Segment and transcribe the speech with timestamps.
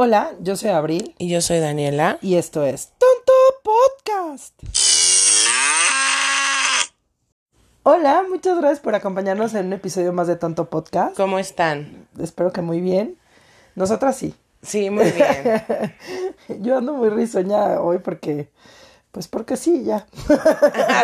[0.00, 2.18] Hola, yo soy Abril Y yo soy Daniela.
[2.22, 3.32] y esto es Tonto
[3.64, 4.54] Podcast.
[7.82, 11.16] Hola, muchas gracias por acompañarnos en un episodio más de Tonto Podcast.
[11.16, 12.06] ¿Cómo están?
[12.16, 13.18] Espero que muy bien.
[13.74, 14.36] Nosotras sí.
[14.62, 15.92] Sí, muy bien.
[16.62, 18.52] Yo ando muy risueña hoy porque,
[19.10, 20.06] pues porque sí, ya.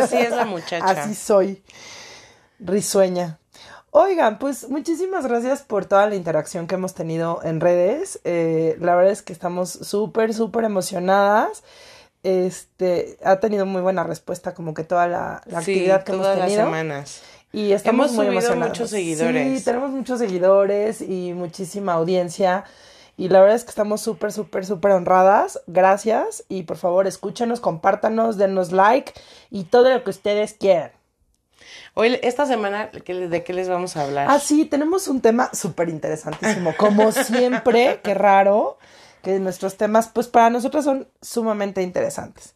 [0.01, 0.87] Así es la muchacha.
[0.87, 1.65] Así soy.
[2.61, 3.41] Risueña.
[3.97, 8.19] Oigan, pues muchísimas gracias por toda la interacción que hemos tenido en redes.
[8.25, 11.63] Eh, la verdad es que estamos súper, súper emocionadas.
[12.25, 16.27] Este, ha tenido muy buena respuesta como que toda la, la sí, actividad que todas
[16.27, 16.65] hemos las tenido.
[16.65, 17.23] semanas.
[17.53, 18.69] Y estamos Hemos muy subido emocionados.
[18.71, 19.59] muchos seguidores.
[19.61, 22.65] Sí, tenemos muchos seguidores y muchísima audiencia.
[23.17, 25.61] Y la verdad es que estamos súper, súper, súper honradas.
[25.69, 26.43] Gracias.
[26.49, 29.13] Y por favor, escúchenos, compártanos, denos like
[29.53, 30.91] y todo lo que ustedes quieran.
[31.95, 34.29] Hoy, esta semana, ¿qué- ¿de qué les vamos a hablar?
[34.31, 36.73] Ah, sí, tenemos un tema súper interesantísimo.
[36.77, 38.79] Como siempre, qué raro
[39.23, 42.55] que nuestros temas, pues para nosotros son sumamente interesantes.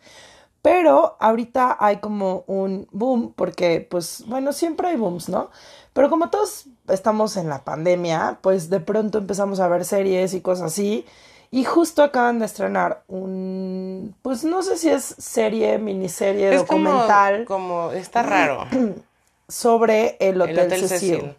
[0.60, 5.50] Pero ahorita hay como un boom, porque pues bueno, siempre hay booms, ¿no?
[5.92, 10.40] Pero como todos estamos en la pandemia, pues de pronto empezamos a ver series y
[10.40, 11.06] cosas así.
[11.50, 16.90] Y justo acaban de estrenar un, pues no sé si es serie, miniserie, es como,
[16.90, 18.66] documental como, está raro.
[19.48, 21.14] sobre el Hotel, El Hotel Cecil.
[21.16, 21.36] Cecil.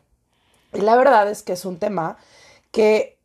[0.73, 2.17] Y la verdad es que es un tema
[2.71, 3.17] que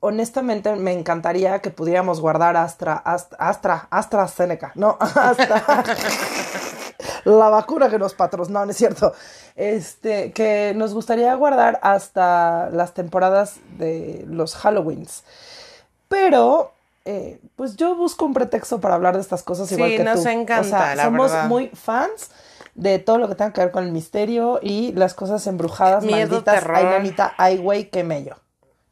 [0.00, 5.62] honestamente me encantaría que pudiéramos guardar Astra, Astra, Astra, AstraZeneca, no, Astra,
[7.24, 9.12] la vacuna que nos patrocina, no es cierto,
[9.56, 15.22] este, que nos gustaría guardar hasta las temporadas de los Halloweens.
[16.08, 16.72] Pero,
[17.04, 20.22] eh, pues yo busco un pretexto para hablar de estas cosas Sí, igual que nos
[20.22, 20.28] tú.
[20.28, 21.48] encanta, o sea, la somos verdad.
[21.48, 22.30] muy fans
[22.80, 26.30] de todo lo que tenga que ver con el misterio y las cosas embrujadas, Miedo,
[26.30, 26.76] malditas, terror.
[26.76, 28.36] ay nanita, ay güey, qué mello,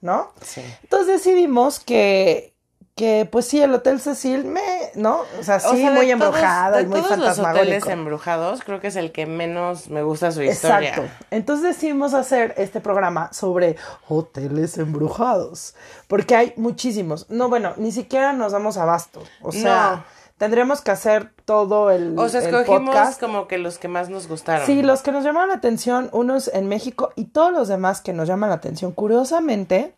[0.03, 0.30] ¿no?
[0.42, 0.62] Sí.
[0.83, 2.53] Entonces decidimos que,
[2.95, 5.20] que pues sí, el Hotel Cecil me, ¿no?
[5.41, 8.78] O sea, sí, O sea, de muy embrujado y muy todos los hoteles embrujados, creo
[8.80, 10.90] que es el que menos me gusta su historia.
[10.90, 11.11] Exacto.
[11.30, 13.77] Entonces decidimos hacer este programa sobre
[14.08, 15.74] hoteles embrujados.
[16.08, 17.30] Porque hay muchísimos.
[17.30, 19.23] No, bueno, ni siquiera nos damos abasto.
[19.40, 20.17] O sea, No.
[20.39, 23.21] Tendríamos que hacer todo el, O sea, escogimos podcast.
[23.21, 24.67] como que los que más nos gustaron.
[24.67, 28.13] Sí, los que nos llaman la atención, unos en México y todos los demás que
[28.13, 29.95] nos llaman la atención, curiosamente,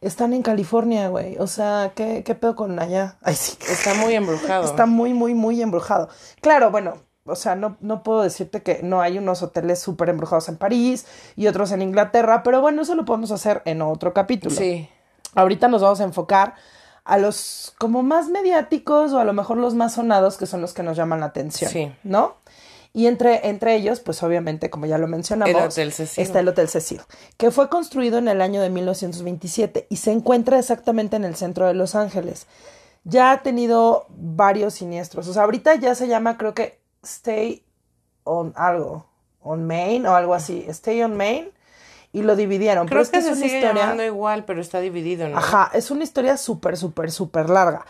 [0.00, 1.38] están en California, güey.
[1.38, 3.16] O sea, ¿qué, qué pedo con allá?
[3.22, 3.56] Ay, sí.
[3.70, 4.64] Está muy embrujado.
[4.64, 6.08] Está muy, muy, muy embrujado.
[6.40, 10.48] Claro, bueno, o sea, no, no puedo decirte que no hay unos hoteles súper embrujados
[10.48, 11.06] en París
[11.36, 14.54] y otros en Inglaterra, pero bueno, eso lo podemos hacer en otro capítulo.
[14.54, 14.88] Sí.
[15.34, 16.54] Ahorita nos vamos a enfocar
[17.04, 20.72] a los como más mediáticos o a lo mejor los más sonados, que son los
[20.72, 21.92] que nos llaman la atención, Sí.
[22.02, 22.36] ¿no?
[22.96, 26.22] Y entre, entre ellos, pues obviamente, como ya lo mencionamos, El Hotel Cecil.
[26.22, 27.00] está el Hotel Cecil,
[27.36, 31.66] que fue construido en el año de 1927 y se encuentra exactamente en el centro
[31.66, 32.46] de Los Ángeles.
[33.02, 35.26] Ya ha tenido varios siniestros.
[35.28, 37.64] O sea, ahorita ya se llama, creo que Stay
[38.22, 39.06] on algo,
[39.42, 41.50] on Main o algo así, Stay on Main,
[42.14, 42.86] y lo dividieron.
[42.86, 44.06] Creo Pero es que, que, se es una sigue historia.
[44.06, 45.36] igual, pero está dividido, ¿no?
[45.36, 47.84] Ajá, es una historia súper, súper, súper larga.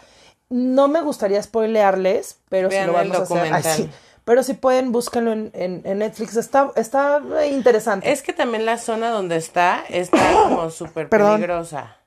[0.49, 3.37] No me gustaría spoilearles, pero si lo el vamos a hacer.
[3.37, 3.77] Ay, documental.
[3.77, 3.91] sí.
[4.25, 6.37] Pero si pueden, búsquenlo en, en, en Netflix.
[6.37, 8.11] Está, está interesante.
[8.11, 11.99] Es que también la zona donde está está como súper peligrosa.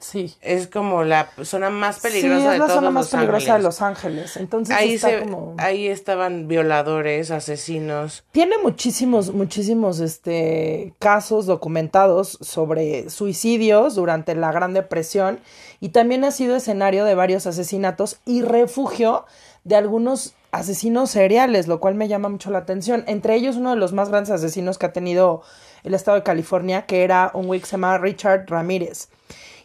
[0.00, 0.34] Sí.
[0.40, 3.44] Es como la zona más Sí, peligrosa es de la todos zona más Los peligrosa
[3.46, 3.64] de Ángeles.
[3.64, 4.36] Los Ángeles.
[4.36, 5.54] Entonces Ahí, está se, como.
[5.58, 8.24] ahí estaban violadores, asesinos.
[8.32, 15.40] Tiene muchísimos, muchísimos este, casos documentados sobre suicidios durante la Gran Depresión
[15.80, 19.24] y también ha sido escenario de varios asesinatos y refugio
[19.64, 23.04] de algunos asesinos seriales, lo cual me llama mucho la atención.
[23.06, 25.42] Entre ellos uno de los más grandes asesinos que ha tenido
[25.84, 29.08] el estado de California, que era un güey que se llama Richard Ramírez.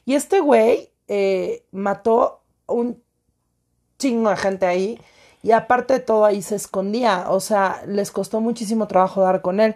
[0.06, 3.02] Y este güey eh, mató un
[3.98, 5.00] chingo de gente ahí
[5.42, 9.60] y aparte de todo ahí se escondía, o sea, les costó muchísimo trabajo dar con
[9.60, 9.76] él.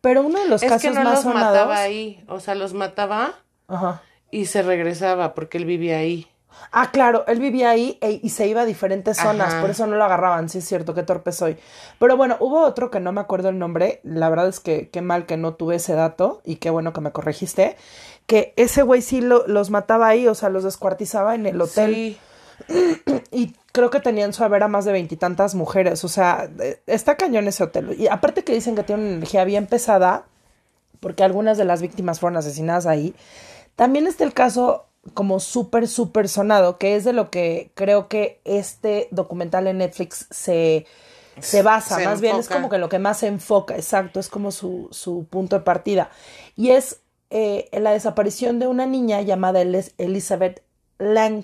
[0.00, 2.24] Pero uno de los es casos que no más los sonados, mataba ahí.
[2.28, 3.34] O sea, los mataba
[3.68, 4.02] Ajá.
[4.30, 6.26] y se regresaba porque él vivía ahí.
[6.70, 9.60] Ah, claro, él vivía ahí e- y se iba a diferentes zonas, Ajá.
[9.62, 11.56] por eso no lo agarraban, sí es cierto, qué torpe soy.
[11.98, 15.00] Pero bueno, hubo otro que no me acuerdo el nombre, la verdad es que qué
[15.02, 17.76] mal que no tuve ese dato y qué bueno que me corregiste,
[18.32, 21.94] que ese güey sí lo- los mataba ahí, o sea, los descuartizaba en el hotel.
[21.94, 22.18] Sí.
[23.30, 26.02] Y creo que tenían su haber a más de veintitantas mujeres.
[26.04, 27.94] O sea, eh, está cañón ese hotel.
[27.98, 30.24] Y aparte que dicen que tiene una energía bien pesada,
[31.00, 33.14] porque algunas de las víctimas fueron asesinadas ahí.
[33.76, 38.40] También está el caso como súper, súper sonado, que es de lo que creo que
[38.44, 40.86] este documental en Netflix se,
[41.38, 41.96] se basa.
[41.96, 44.88] Se más bien es como que lo que más se enfoca, exacto, es como su,
[44.90, 46.08] su punto de partida.
[46.56, 47.00] Y es
[47.34, 50.62] eh, la desaparición de una niña llamada Elizabeth
[50.98, 51.42] Lang,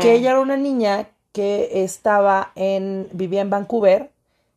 [0.00, 4.10] que ella era una niña que estaba en, vivía en Vancouver,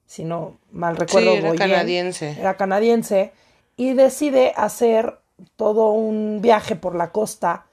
[0.05, 1.31] si no mal recuerdo.
[1.31, 2.35] Sí, era canadiense.
[2.39, 3.33] Era canadiense
[3.75, 5.19] y decide hacer
[5.57, 7.65] todo un viaje por la costa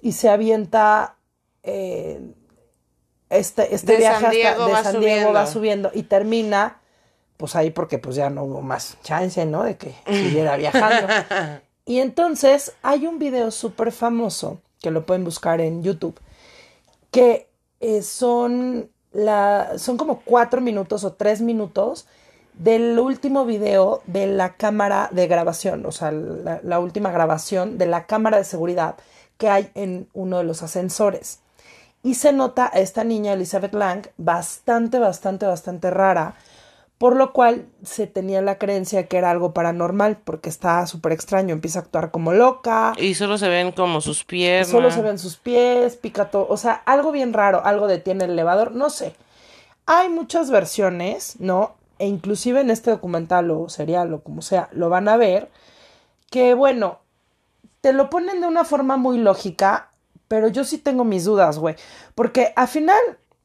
[0.00, 1.16] y se avienta
[1.64, 2.20] eh,
[3.30, 5.88] este, este De viaje San Diego hasta de San Diego va subiendo.
[5.88, 6.78] subiendo y termina
[7.36, 9.64] pues ahí porque pues ya no hubo más chance, ¿no?
[9.64, 11.12] De que siguiera viajando.
[11.86, 16.18] Y entonces hay un video súper famoso que lo pueden buscar en YouTube
[17.14, 17.48] que
[17.78, 22.08] eh, son la son como cuatro minutos o tres minutos
[22.54, 27.86] del último video de la cámara de grabación, o sea, la, la última grabación de
[27.86, 28.96] la cámara de seguridad
[29.38, 31.38] que hay en uno de los ascensores.
[32.02, 36.34] Y se nota a esta niña, Elizabeth Lang, bastante, bastante, bastante rara,
[36.98, 41.52] por lo cual se tenía la creencia que era algo paranormal, porque está súper extraño,
[41.52, 44.68] empieza a actuar como loca, Y solo se ven como sus piernas.
[44.70, 46.46] Solo se ven sus pies, pica todo.
[46.48, 49.14] O sea, algo bien raro, algo detiene el elevador, no sé.
[49.86, 51.74] Hay muchas versiones, ¿no?
[51.98, 55.50] E inclusive en este documental o serial o como sea, lo van a ver.
[56.30, 57.00] Que bueno,
[57.80, 59.90] te lo ponen de una forma muy lógica,
[60.26, 61.76] pero yo sí tengo mis dudas, güey.
[62.14, 62.98] Porque al final.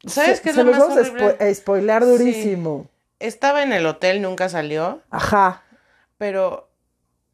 [0.06, 2.56] ¿Sabes se, qué es se lo los más vamos a spo- spoilear Sí.
[3.20, 5.02] Estaba en el hotel, nunca salió.
[5.10, 5.64] Ajá.
[6.18, 6.70] Pero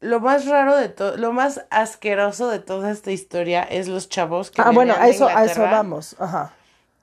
[0.00, 4.50] lo más raro de todo, lo más asqueroso de toda esta historia es los chavos
[4.50, 6.16] que Ah, bueno, a eso, a eso vamos.
[6.18, 6.52] Ajá.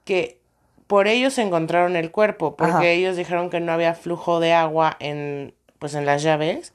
[0.06, 0.40] Que
[0.88, 2.86] por ellos encontraron el cuerpo, porque Ajá.
[2.88, 6.74] ellos dijeron que no había flujo de agua en, pues en las llaves.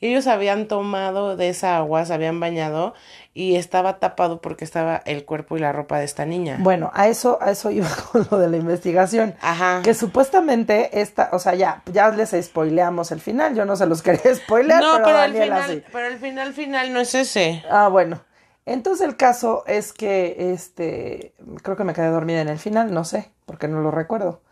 [0.00, 2.94] Y ellos habían tomado de esa agua, se habían bañado
[3.38, 6.56] y estaba tapado porque estaba el cuerpo y la ropa de esta niña.
[6.58, 9.36] Bueno, a eso, a eso iba con lo de la investigación.
[9.40, 9.80] Ajá.
[9.84, 14.02] Que supuestamente esta, o sea, ya, ya les spoileamos el final, yo no se los
[14.02, 17.62] quería spoilear, no, pero, pero, el final, pero el final final no es ese.
[17.70, 18.20] Ah, bueno.
[18.66, 21.32] Entonces el caso es que, este,
[21.62, 24.42] creo que me quedé dormida en el final, no sé, porque no lo recuerdo.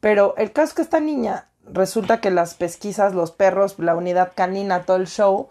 [0.00, 4.32] Pero el caso es que esta niña, resulta que las pesquisas, los perros, la unidad
[4.34, 5.50] canina, todo el show,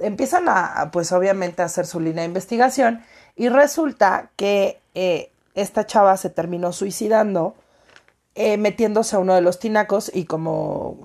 [0.00, 3.02] empiezan a, pues obviamente, a hacer su línea de investigación
[3.36, 7.54] y resulta que eh, esta chava se terminó suicidando
[8.34, 10.96] eh, metiéndose a uno de los tinacos y como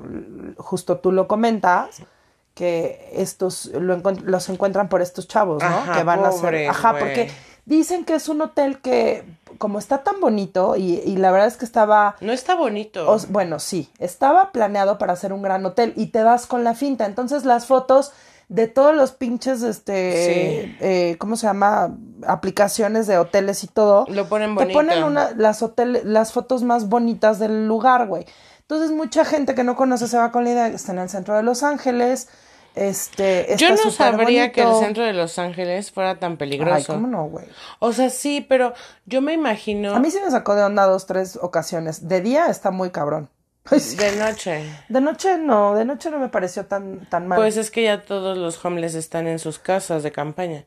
[0.57, 2.01] justo tú lo comentas,
[2.54, 5.69] que estos lo encuent- los encuentran por estos chavos, ¿no?
[5.69, 6.68] Ajá, que van a hacer...
[6.69, 7.30] Ajá, porque
[7.66, 9.25] dicen que es un hotel que
[9.60, 12.16] como está tan bonito y, y la verdad es que estaba...
[12.22, 13.10] No está bonito.
[13.12, 16.74] os- bueno, sí, estaba planeado para hacer un gran hotel y te das con la
[16.74, 17.06] finta.
[17.06, 18.12] Entonces las fotos
[18.49, 20.77] de todos los pinches, este, Sí.
[20.79, 21.97] eh, ¿cómo se llama?
[22.25, 24.05] Aplicaciones de hoteles y todo.
[24.09, 24.79] Lo ponen Te bonito.
[24.79, 28.25] ponen una, las, hotel, las fotos más bonitas del lugar, güey.
[28.61, 30.99] Entonces mucha gente que no conoce se va con la idea de que está en
[30.99, 32.27] el centro de Los Ángeles.
[32.75, 36.93] Este, Yo no sabría que el centro de Los Ángeles fuera tan Ay, peligroso.
[36.93, 37.45] ¿cómo no, güey?
[37.79, 38.73] O sea, sí, pero
[39.05, 42.07] yo me imagino A mí sí me sacó de onda dos, tres ocasiones.
[42.07, 43.29] De día está muy cabrón.
[43.69, 44.63] De noche.
[44.89, 47.37] De noche no, de noche no me pareció tan, tan mal.
[47.37, 50.63] Pues es que ya todos los homeless están en sus casas de campaña.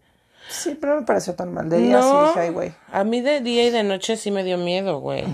[0.48, 1.68] sí, pero no me pareció tan mal.
[1.68, 2.74] De día sí dije, ay, güey.
[2.92, 5.24] a mí de día y de noche sí me dio miedo, güey.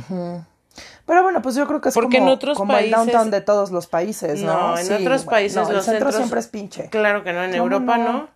[1.07, 3.31] Pero bueno, pues yo creo que es Porque como, en otros como el países- downtown
[3.31, 4.73] de todos los países, ¿no?
[4.73, 6.89] No, en Sí, otros países No, el los centro centros- siempre es pinche.
[6.91, 8.29] Claro que no, en ¿Cómo Europa no.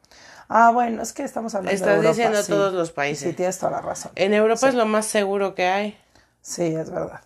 [0.48, 2.50] Ah, bueno, es que estamos hablando de Estás Europa, diciendo sí.
[2.50, 3.28] todos los países.
[3.30, 4.10] Sí, tienes toda la razón.
[4.16, 5.96] En Europa es lo más seguro que hay.
[6.42, 7.20] Sí, es verdad.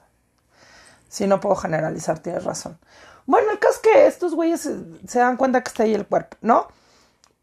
[1.14, 2.76] Sí, no puedo generalizar, tienes razón.
[3.24, 4.68] Bueno, el caso es que estos güeyes
[5.06, 6.66] se dan cuenta que está ahí el cuerpo, ¿no?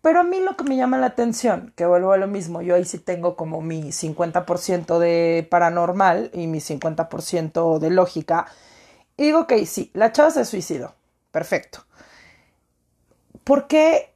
[0.01, 2.75] Pero a mí lo que me llama la atención, que vuelvo a lo mismo, yo
[2.75, 8.45] ahí sí tengo como mi 50% de paranormal y mi 50% de lógica.
[9.15, 10.93] Y digo, ok, sí, la chava se suicidó.
[11.31, 11.85] Perfecto.
[13.45, 14.13] ¿Por qué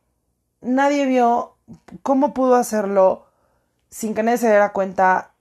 [0.60, 1.56] nadie vio
[2.04, 3.26] cómo pudo hacerlo
[3.90, 5.32] sin que nadie se diera cuenta?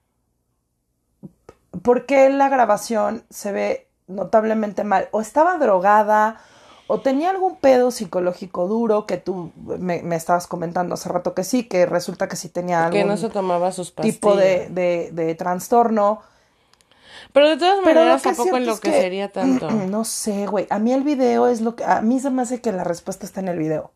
[1.83, 5.09] ¿Por qué la grabación se ve notablemente mal?
[5.13, 6.41] O estaba drogada,
[6.87, 11.45] o tenía algún pedo psicológico duro que tú me, me estabas comentando hace rato que
[11.45, 14.17] sí, que resulta que sí tenía Que algún no se tomaba sus pastillas.
[14.17, 16.21] tipo de, de, de trastorno.
[17.33, 19.71] Pero de todas Pero maneras tampoco en cierto lo es que, que- sería tanto.
[19.89, 20.67] No sé, güey.
[20.71, 21.85] A mí el video es lo que...
[21.85, 23.93] A mí se me hace que la respuesta está en el video.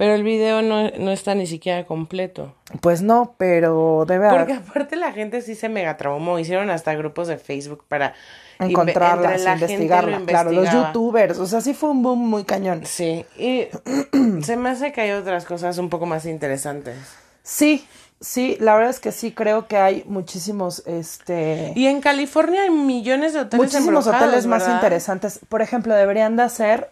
[0.00, 2.54] Pero el video no, no está ni siquiera completo.
[2.80, 4.66] Pues no, pero debe Porque haber...
[4.66, 6.38] aparte la gente sí se mega traumó.
[6.38, 8.14] Hicieron hasta grupos de Facebook para
[8.58, 10.20] encontrarlas, la gente investigarla.
[10.20, 11.38] lo Claro, los youtubers.
[11.38, 12.86] O sea, sí fue un boom muy cañón.
[12.86, 13.66] Sí, y
[14.42, 16.96] se me hace que hay otras cosas un poco más interesantes.
[17.42, 17.86] Sí,
[18.22, 21.74] sí, la verdad es que sí creo que hay muchísimos, este...
[21.76, 25.40] Y en California hay millones de hoteles muchísimos hoteles más interesantes.
[25.46, 26.90] Por ejemplo, deberían de hacer,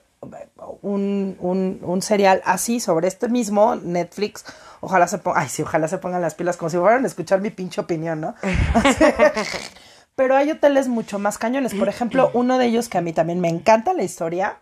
[0.83, 4.45] un, un, un serial así sobre este mismo Netflix.
[4.81, 7.41] Ojalá se pongan, ay sí, ojalá se pongan las pilas como si fueran a escuchar
[7.41, 8.35] mi pinche opinión, ¿no?
[10.17, 11.75] Pero hay hoteles mucho más cañones.
[11.75, 14.59] Por ejemplo, uno de ellos que a mí también me encanta la historia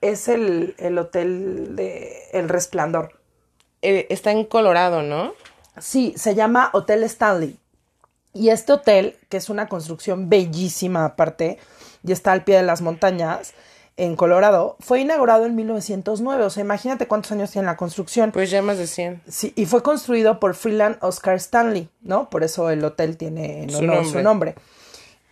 [0.00, 3.18] es el, el hotel de El Resplandor.
[3.82, 5.32] Eh, está en Colorado, ¿no?
[5.78, 7.58] Sí, se llama Hotel Stanley.
[8.32, 11.58] Y este hotel, que es una construcción bellísima aparte,
[12.04, 13.54] y está al pie de las montañas,
[13.96, 16.44] en Colorado, fue inaugurado en 1909.
[16.44, 18.30] O sea, imagínate cuántos años tiene la construcción.
[18.32, 19.22] Pues ya más de 100.
[19.28, 22.28] Sí, y fue construido por Freeland Oscar Stanley, ¿no?
[22.30, 24.12] Por eso el hotel tiene en Su honor nombre.
[24.12, 24.54] su nombre.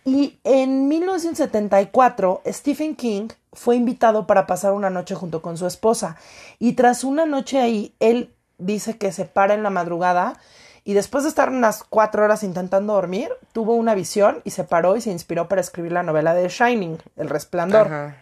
[0.03, 6.17] Y en 1974, Stephen King fue invitado para pasar una noche junto con su esposa.
[6.59, 10.39] Y tras una noche ahí, él dice que se para en la madrugada
[10.83, 14.95] y después de estar unas cuatro horas intentando dormir, tuvo una visión y se paró
[14.95, 17.87] y se inspiró para escribir la novela de Shining, El Resplandor.
[17.87, 18.17] Ajá.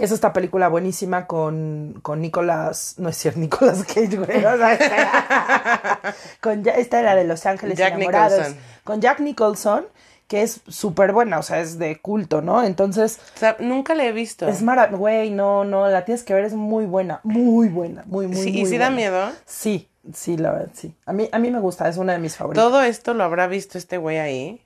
[0.00, 4.44] Es esta película buenísima con, con Nicolas, no es cierto, Nicolas Cage, güey.
[4.44, 6.00] o sea,
[6.40, 8.38] con esta era de Los Ángeles Jack Enamorados.
[8.38, 8.58] Nicholson.
[8.84, 9.86] Con Jack Nicholson,
[10.26, 12.62] que es súper buena, o sea, es de culto, ¿no?
[12.62, 14.48] Entonces, O sea, nunca la he visto.
[14.48, 18.26] es maravillosa, güey, no, no, la tienes que ver, es muy buena, muy buena, muy,
[18.26, 19.30] muy, Sí, muy ¿Y si da miedo?
[19.44, 20.94] Sí, sí, la verdad, sí.
[21.04, 22.64] A mí, a mí me gusta, es una de mis favoritas.
[22.64, 24.62] Todo esto lo habrá visto este güey ahí.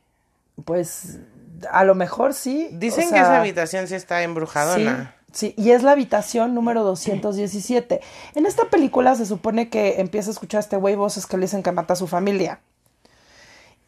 [0.64, 1.18] Pues,
[1.70, 2.68] a lo mejor sí.
[2.72, 5.14] Dicen o que esa habitación sí está embrujadona.
[5.16, 8.00] Sí, sí, y es la habitación número 217.
[8.34, 11.42] En esta película se supone que empieza a escuchar a este güey voces que le
[11.42, 12.60] dicen que mata a su familia.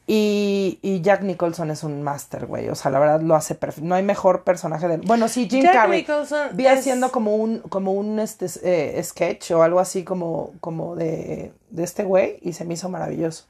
[0.08, 2.68] Y, y Jack Nicholson es un máster, güey.
[2.68, 3.88] O sea, la verdad lo hace perfecto.
[3.88, 4.98] No hay mejor personaje de...
[4.98, 6.02] Bueno, sí, Jim Jack Carrey.
[6.02, 10.52] Nicholson Vi es- haciendo como un, como un este, eh, sketch o algo así como,
[10.60, 13.46] como de, de este güey y se me hizo maravilloso.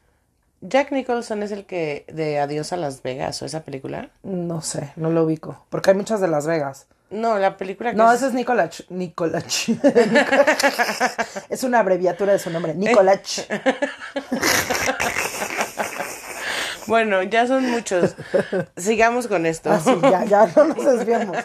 [0.62, 4.08] Jack Nicholson es el que de Adiós a Las Vegas o esa película.
[4.22, 5.58] No sé, no lo ubico.
[5.68, 6.86] Porque hay muchas de Las Vegas.
[7.10, 8.80] No, la película que No, es- ese es Nicolach.
[8.88, 9.68] Nicolach.
[11.48, 12.75] es una abreviatura de su nombre.
[12.75, 13.40] Nicolach.
[16.86, 18.14] Bueno, ya son muchos.
[18.76, 19.72] Sigamos con esto.
[19.72, 21.36] Así, ya, ya no nos desviamos.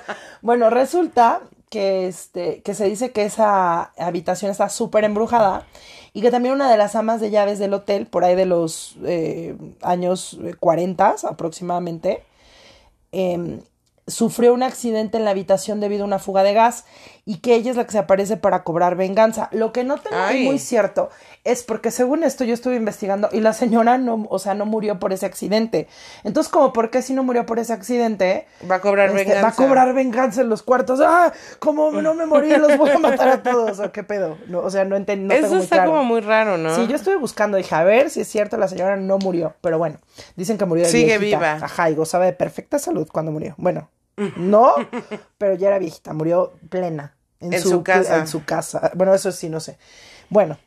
[0.41, 5.65] Bueno, resulta que este, que se dice que esa habitación está súper embrujada
[6.13, 8.97] y que también una de las amas de llaves del hotel, por ahí de los
[9.03, 12.23] eh, años eh, 40 aproximadamente,
[13.11, 13.61] em,
[14.07, 16.85] sufrió un accidente en la habitación debido a una fuga de gas
[17.25, 19.49] y que ella es la que se aparece para cobrar venganza.
[19.51, 21.09] Lo que no tengo muy cierto
[21.43, 24.99] es porque según esto yo estuve investigando y la señora no, o sea, no murió
[24.99, 25.87] por ese accidente.
[26.23, 29.41] Entonces, como por qué si no murió por ese accidente, Va a cobrar este, venganza.
[29.41, 30.99] va a cobrar venganza en los cuartos.
[31.03, 31.33] ¡Ah!
[31.59, 33.79] Como no me morí, los voy a matar a todos.
[33.79, 34.37] ¿O qué pedo?
[34.47, 35.33] No, o sea, no entiendo.
[35.33, 35.91] No Eso tengo muy está claro.
[35.91, 36.75] como muy raro, ¿no?
[36.75, 39.79] Sí, yo estuve buscando, dije, a ver si es cierto, la señora no murió, pero
[39.79, 39.97] bueno,
[40.35, 41.37] dicen que murió de Sigue viejita.
[41.55, 41.65] viva.
[41.65, 43.55] Ajá, y gozaba de perfecta salud cuando murió.
[43.57, 43.89] Bueno,
[44.35, 44.75] no,
[45.39, 47.15] pero ya era viejita, murió plena.
[47.39, 48.17] En su casa.
[48.19, 48.91] En su casa.
[48.93, 49.79] Bueno, eso sí, no sé.
[50.29, 50.59] Bueno,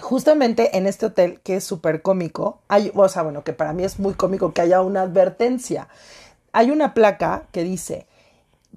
[0.00, 3.84] justamente en este hotel, que es súper cómico, hay, o sea, bueno, que para mí
[3.84, 5.88] es muy cómico que haya una advertencia.
[6.52, 8.06] Hay una placa que dice,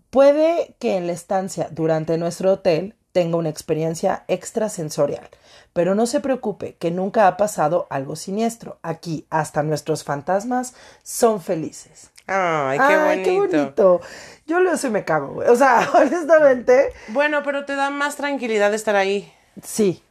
[0.10, 5.28] Puede que en la estancia durante nuestro hotel tenga una experiencia extrasensorial,
[5.74, 8.78] pero no se preocupe que nunca ha pasado algo siniestro.
[8.84, 12.12] Aquí hasta nuestros fantasmas son felices.
[12.28, 13.24] Ay, qué Ay, bonito.
[13.24, 14.02] qué bonito.
[14.46, 15.50] Yo lo sé me cago, güey.
[15.50, 19.32] O sea, honestamente, Bueno, pero te da más tranquilidad estar ahí.
[19.64, 20.04] sí.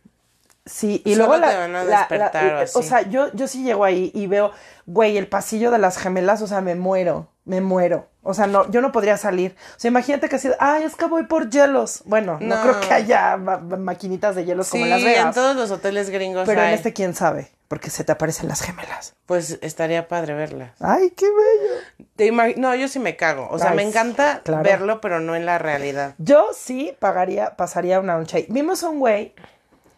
[0.72, 2.78] Sí, y Solo luego la, te van a la- la- despertar o así.
[2.78, 4.52] o sea, yo, yo sí llego ahí y veo,
[4.86, 8.08] güey, el pasillo de las gemelas, o sea, me muero, me muero.
[8.22, 9.54] O sea, no, yo no podría salir.
[9.76, 12.02] O sea, imagínate que así, ay, es que voy por hielos.
[12.06, 12.62] Bueno, no, No.
[12.62, 15.34] creo que haya ma- ma- maquinitas de hielos Sí, como en Las Vegas.
[15.34, 19.12] todos los hoteles gringos pero en este, quién sabe, porque se te aparecen las gemelas.
[19.26, 20.70] Pues estaría padre verlas.
[20.80, 22.06] Ay, qué bello.
[22.16, 23.48] Te No, yo sí me cago.
[23.50, 24.62] O sea, Ay, me encanta claro.
[24.62, 26.14] verlo, pero no en la realidad.
[26.18, 28.46] Yo sí pagaría, pasaría una noche ahí.
[28.48, 29.34] Vimos a un güey,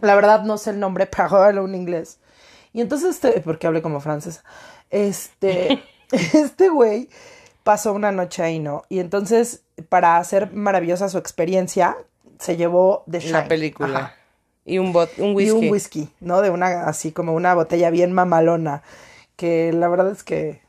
[0.05, 2.19] la verdad no sé el nombre, pero hablo un inglés.
[2.73, 4.43] Y entonces, este, porque hablé como francés,
[4.91, 5.83] este,
[6.13, 7.09] este güey
[7.63, 8.83] pasó una noche ahí, ¿no?
[8.89, 11.97] Y entonces, para hacer maravillosa su experiencia,
[12.39, 14.15] se llevó de La película.
[14.67, 15.49] Y un, bot, un whisky.
[15.49, 16.41] Y un whisky, ¿no?
[16.41, 18.83] De una, así como una botella bien mamalona,
[19.37, 20.63] que la verdad es que,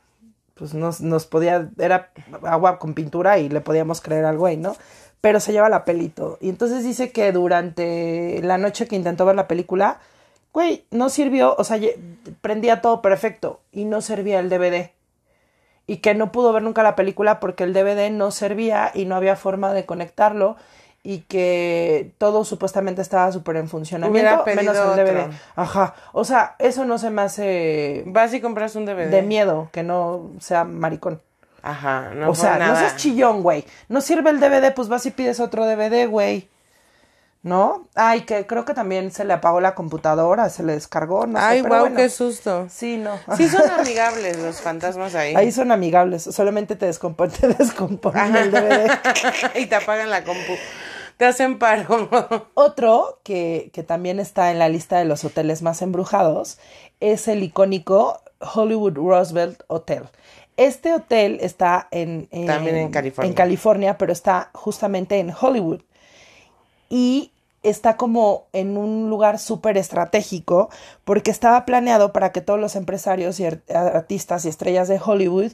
[0.54, 2.12] pues nos, nos podía, era
[2.42, 4.76] agua con pintura y le podíamos creer al güey, ¿no?
[5.20, 6.38] Pero se lleva la peli y todo.
[6.40, 9.98] Y entonces dice que durante la noche que intentó ver la película,
[10.52, 11.78] güey, no sirvió, o sea,
[12.40, 14.90] prendía todo perfecto y no servía el DVD.
[15.86, 19.16] Y que no pudo ver nunca la película porque el DVD no servía y no
[19.16, 20.56] había forma de conectarlo
[21.06, 25.20] y que todo supuestamente estaba súper en funcionamiento, menos el DVD.
[25.26, 25.30] otro.
[25.54, 25.94] Ajá.
[26.12, 29.08] O sea, eso no se me hace Vas y compras un DVD.
[29.08, 31.22] de miedo que no sea maricón.
[31.66, 33.64] Ajá, no o fue sea, no seas chillón, güey.
[33.88, 36.48] No sirve el DVD, pues vas y pides otro DVD, güey.
[37.42, 37.88] ¿No?
[37.96, 41.44] Ay, que creo que también se le apagó la computadora, se le descargó, no sé,
[41.44, 41.96] Ay, pero wow, bueno.
[41.96, 42.66] qué susto.
[42.70, 43.18] Sí, no.
[43.36, 45.34] Sí son amigables los fantasmas ahí.
[45.34, 48.90] Ahí son amigables, solamente te descomponen, te descomponen el DVD.
[49.56, 50.52] y te apagan la compu.
[51.16, 52.48] Te hacen paro.
[52.54, 56.58] Otro que, que también está en la lista de los hoteles más embrujados
[57.00, 60.04] es el icónico Hollywood Roosevelt Hotel.
[60.56, 63.28] Este hotel está en, También en California.
[63.28, 65.82] en California, pero está justamente en Hollywood.
[66.88, 67.32] Y
[67.62, 70.70] está como en un lugar súper estratégico
[71.04, 75.52] porque estaba planeado para que todos los empresarios y ar- artistas y estrellas de Hollywood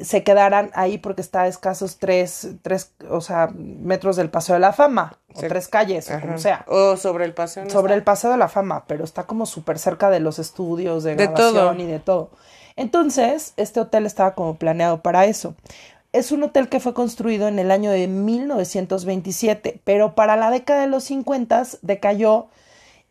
[0.00, 4.60] se quedaran ahí porque está a escasos tres, tres, o sea, metros del Paseo de
[4.60, 5.46] la Fama, o Sí.
[5.46, 6.64] tres calles, o como sea.
[6.68, 7.64] O sobre el paseo.
[7.64, 7.98] ¿no Sobre está?
[7.98, 11.26] el Paseo de la Fama, pero está como súper cerca de los estudios de De
[11.26, 11.80] grabación todo.
[11.82, 12.30] y de todo.
[12.80, 15.54] Entonces, este hotel estaba como planeado para eso.
[16.14, 20.80] Es un hotel que fue construido en el año de 1927, pero para la década
[20.80, 22.46] de los 50 decayó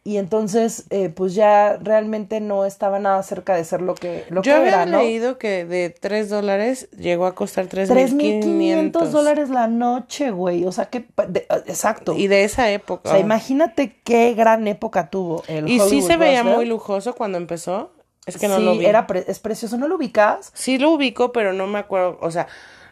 [0.03, 4.41] y entonces eh, pues ya realmente no estaba nada cerca de ser lo que, lo
[4.41, 4.97] Yo que había era, ¿no?
[4.99, 10.65] leído que de 3 dólares llegó a costar 3.500 3.500 dólares la noche, güey.
[10.65, 11.05] O sea, que...
[11.27, 12.15] de- exacto.
[12.15, 13.09] Y de esa época.
[13.09, 17.37] O sea, imagínate qué gran época tuvo el y sí se veía muy lujoso cuando
[17.37, 17.91] empezó.
[18.35, 18.85] Es que no sí, lo vi.
[18.85, 19.77] era pre- es precioso.
[19.77, 20.51] ¿No lo ubicas?
[20.53, 22.17] Sí lo ubico, pero no me acuerdo.
[22.21, 22.47] O sea,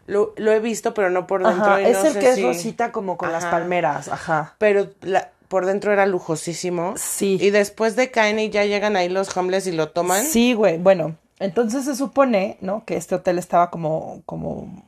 [0.06, 1.64] lo, lo he visto, pero no por dentro.
[1.66, 4.08] Ajá, y es no el sé que si- es rosita como con las palmeras.
[4.08, 4.56] Ajá.
[4.58, 6.94] Pero la- por dentro era lujosísimo.
[6.98, 7.38] Sí.
[7.42, 10.24] Y después de y ya llegan ahí los homeless y lo toman.
[10.26, 10.78] Sí, güey.
[10.78, 12.84] Bueno, entonces se supone, ¿no?
[12.86, 14.84] Que este hotel estaba como, como,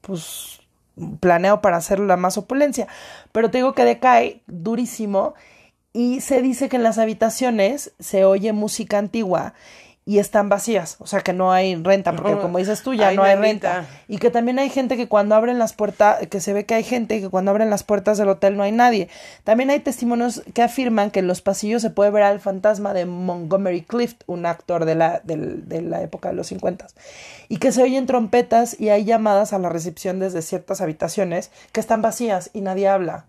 [0.00, 0.60] pues,
[1.20, 2.86] planeado para hacer la más opulencia.
[3.32, 5.34] Pero te digo que decae durísimo
[5.92, 9.54] y se dice que en las habitaciones se oye música antigua
[10.08, 13.16] y están vacías, o sea que no hay renta, porque como dices tú, ya Ay,
[13.16, 13.86] no hay renta.
[14.06, 16.84] Y que también hay gente que cuando abren las puertas, que se ve que hay
[16.84, 19.08] gente que cuando abren las puertas del hotel no hay nadie.
[19.42, 23.04] También hay testimonios que afirman que en los pasillos se puede ver al fantasma de
[23.04, 26.86] Montgomery Clift, un actor de la, de la época de los 50.
[27.48, 31.80] Y que se oyen trompetas y hay llamadas a la recepción desde ciertas habitaciones que
[31.80, 33.24] están vacías y nadie habla.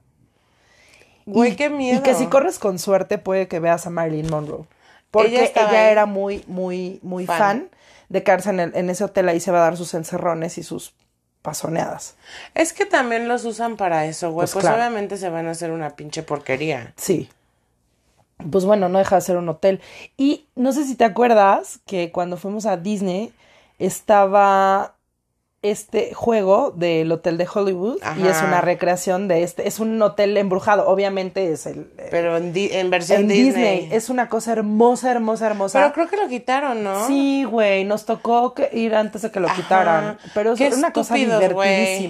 [1.26, 1.98] Güey, Y- qué miedo.
[1.98, 4.66] Y que si corres con suerte puede que veas a Marilyn Monroe.
[5.12, 7.38] Porque Ella ella, era muy, muy, muy Fan.
[7.38, 7.70] fan,
[8.10, 9.30] de quedarse en, el- en ese hotel.
[9.30, 10.94] Ahí se va a dar sus encerrones y sus
[11.42, 12.16] pasoneadas.
[12.56, 14.44] Es que también los usan para eso, güey.
[14.46, 14.78] Pues Pues, claro.
[14.78, 16.94] obviamente se van a hacer una pinche porquería.
[16.98, 17.30] Sí.
[18.52, 19.82] Pues bueno, no deja de ser un hotel.
[20.18, 23.34] Y no sé si te acuerdas que cuando fuimos a Disney
[23.80, 24.94] estaba
[25.64, 29.68] este juego del Hotel de Hollywood y es una recreación de este.
[29.68, 30.88] Es un hotel embrujado.
[30.88, 31.92] Obviamente es el.
[32.12, 33.80] Pero en, di- en versión en Disney.
[33.80, 33.90] Disney.
[33.92, 35.80] Es una cosa hermosa, hermosa, hermosa.
[35.80, 37.08] Pero creo que lo quitaron, ¿no?
[37.08, 39.56] Sí, güey, nos tocó que- ir antes de que lo Ajá.
[39.56, 40.18] quitaran.
[40.34, 41.16] Pero es Qué una cosa
[41.54, 42.08] güey.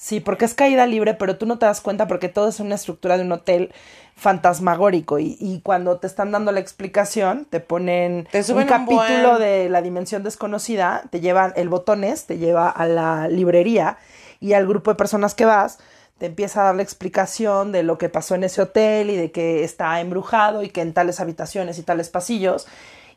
[0.00, 2.76] Sí, porque es caída libre, pero tú no te das cuenta porque todo es una
[2.76, 3.72] estructura de un hotel
[4.14, 8.66] fantasmagórico y, y cuando te están dando la explicación te ponen Te un buen.
[8.66, 13.98] capítulo de la dimensión desconocida, te llevan el botones, te lleva a la librería
[14.40, 15.78] y al grupo de personas que vas
[16.18, 19.30] te empieza a dar la explicación de lo que pasó en ese hotel y de
[19.32, 22.68] que está embrujado y que en tales habitaciones y tales pasillos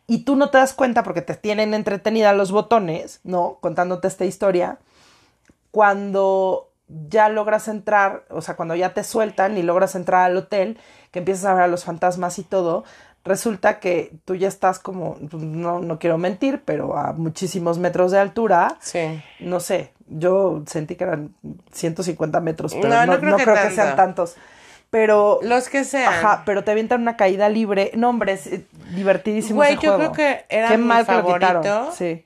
[0.07, 3.57] y tú no te das cuenta porque te tienen entretenida los botones, ¿no?
[3.61, 4.79] Contándote esta historia.
[5.71, 6.70] Cuando
[7.09, 10.77] ya logras entrar, o sea, cuando ya te sueltan y logras entrar al hotel,
[11.11, 12.83] que empiezas a ver a los fantasmas y todo,
[13.23, 18.11] resulta que tú ya estás como, pues, no, no quiero mentir, pero a muchísimos metros
[18.11, 18.77] de altura.
[18.81, 19.21] Sí.
[19.39, 21.35] No sé, yo sentí que eran
[21.71, 23.75] 150 metros, pero No, no, no creo no que creo que tanto.
[23.75, 24.35] sean tantos.
[24.89, 26.11] Pero Los que sean.
[26.13, 27.91] Ajá, pero te avientan una caída libre.
[27.95, 30.11] No, hombre, es eh, divertidísimo Güey, ese yo juego.
[30.11, 31.63] creo que era Qué mi mal que lo quitaron.
[31.93, 32.25] Sí,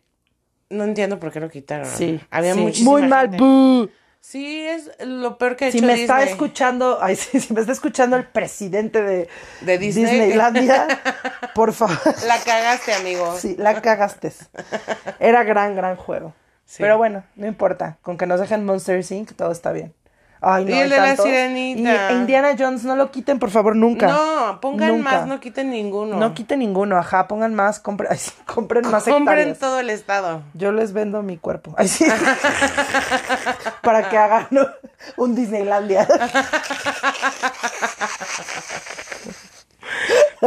[0.71, 1.85] No entiendo por qué lo quitaron.
[1.85, 2.19] sí.
[2.31, 2.83] Había sí.
[2.83, 3.27] Muy mal.
[3.27, 3.87] bú.
[4.27, 7.71] Sí, es lo peor que ha Si hecho me está escuchando, ay, si me está
[7.71, 9.29] escuchando el presidente de,
[9.61, 10.05] De Disney.
[10.05, 10.87] Disneylandia,
[11.53, 11.99] por favor.
[12.25, 13.37] La cagaste, amigo.
[13.37, 14.33] Sí, la cagaste.
[15.19, 16.33] Era gran, gran juego.
[16.65, 16.77] Sí.
[16.81, 17.99] Pero bueno, no importa.
[18.01, 19.93] Con que nos dejen Monster Inc., todo está bien.
[20.47, 22.11] Ay, no, Y el de la sirenita.
[22.11, 24.05] Y Indiana Jones, no lo quiten, por favor, nunca.
[24.05, 25.11] No, pongan Nunca.
[25.11, 26.17] más, no quiten ninguno.
[26.17, 29.57] No quiten ninguno, ajá, pongan más, ay, sí, compren más Compren hectáreas.
[29.57, 30.43] todo el estado.
[30.53, 31.73] Yo les vendo mi cuerpo.
[31.77, 32.05] Ay, sí.
[33.81, 34.47] Para que hagan
[35.17, 36.07] un Disneylandia.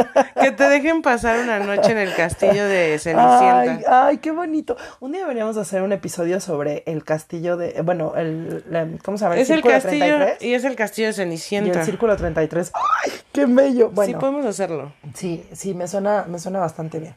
[0.41, 3.59] Que te dejen pasar una noche en el castillo de Cenicienta.
[3.59, 4.77] Ay, ay, qué bonito.
[4.99, 9.25] Un día deberíamos hacer un episodio sobre el castillo de, bueno, el, la- ¿cómo se
[9.25, 9.35] llama?
[9.35, 10.41] es el Círculo castillo 33.
[10.41, 11.79] y es el castillo de Y Cenicienta.
[11.79, 12.71] el círculo 33.
[13.05, 13.87] ¡Ay, qué bello!
[13.89, 14.93] Sí Bueno, podemos hacerlo.
[15.13, 17.15] sí, sí, me suena, me suena bastante bien.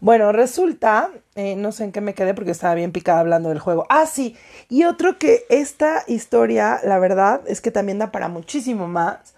[0.00, 3.60] Bueno, resulta, eh, no sé en qué me quedé porque estaba bien picada hablando del
[3.60, 3.86] juego.
[3.88, 4.36] Ah, sí,
[4.68, 9.34] y otro que esta historia, la verdad, es que también da para muchísimo más.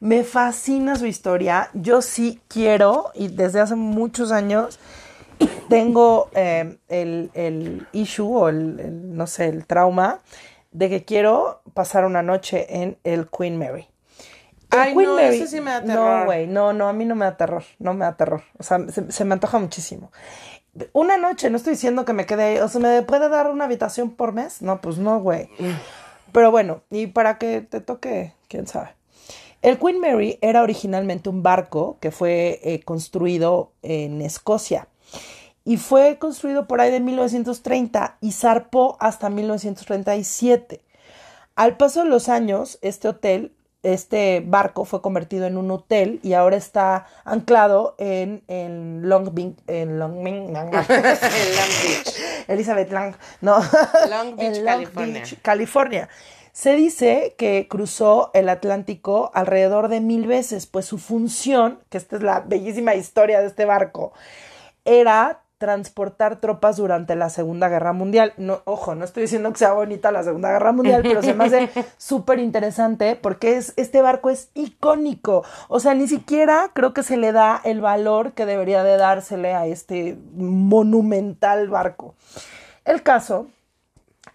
[0.00, 1.70] Me fascina su historia.
[1.72, 4.78] Yo sí quiero, y desde hace muchos años,
[5.68, 10.20] tengo eh, el, el, issue o el, no sé, el trauma
[10.72, 13.88] de que quiero pasar una noche en el Queen Mary.
[14.70, 16.20] Ay, no, ese sí me da terror.
[16.20, 18.42] No, güey, no, no, a mí no me da terror, no me da terror.
[18.58, 20.10] O sea, se, me antoja muchísimo.
[20.92, 23.64] Una noche, no estoy diciendo que me quede ahí, o sea, ¿me puede dar una
[23.64, 24.60] habitación por mes?
[24.60, 25.48] No, pues no, güey.
[26.32, 28.95] Pero bueno, y para que te toque, quién sabe.
[29.62, 34.88] El Queen Mary era originalmente un barco que fue eh, construido en Escocia
[35.64, 40.80] y fue construido por ahí de 1930 y zarpó hasta 1937.
[41.56, 46.34] Al paso de los años, este hotel, este barco fue convertido en un hotel y
[46.34, 50.46] ahora está anclado en, en Long Beach, en Long, Beach.
[52.48, 53.58] Elizabeth Lang, no,
[54.08, 55.22] Long Beach, California.
[55.42, 56.08] California.
[56.56, 62.16] Se dice que cruzó el Atlántico alrededor de mil veces, pues su función, que esta
[62.16, 64.14] es la bellísima historia de este barco,
[64.86, 68.32] era transportar tropas durante la Segunda Guerra Mundial.
[68.38, 71.44] No, ojo, no estoy diciendo que sea bonita la Segunda Guerra Mundial, pero se me
[71.44, 75.44] hace súper interesante porque es, este barco es icónico.
[75.68, 79.52] O sea, ni siquiera creo que se le da el valor que debería de dársele
[79.52, 82.14] a este monumental barco.
[82.86, 83.48] El caso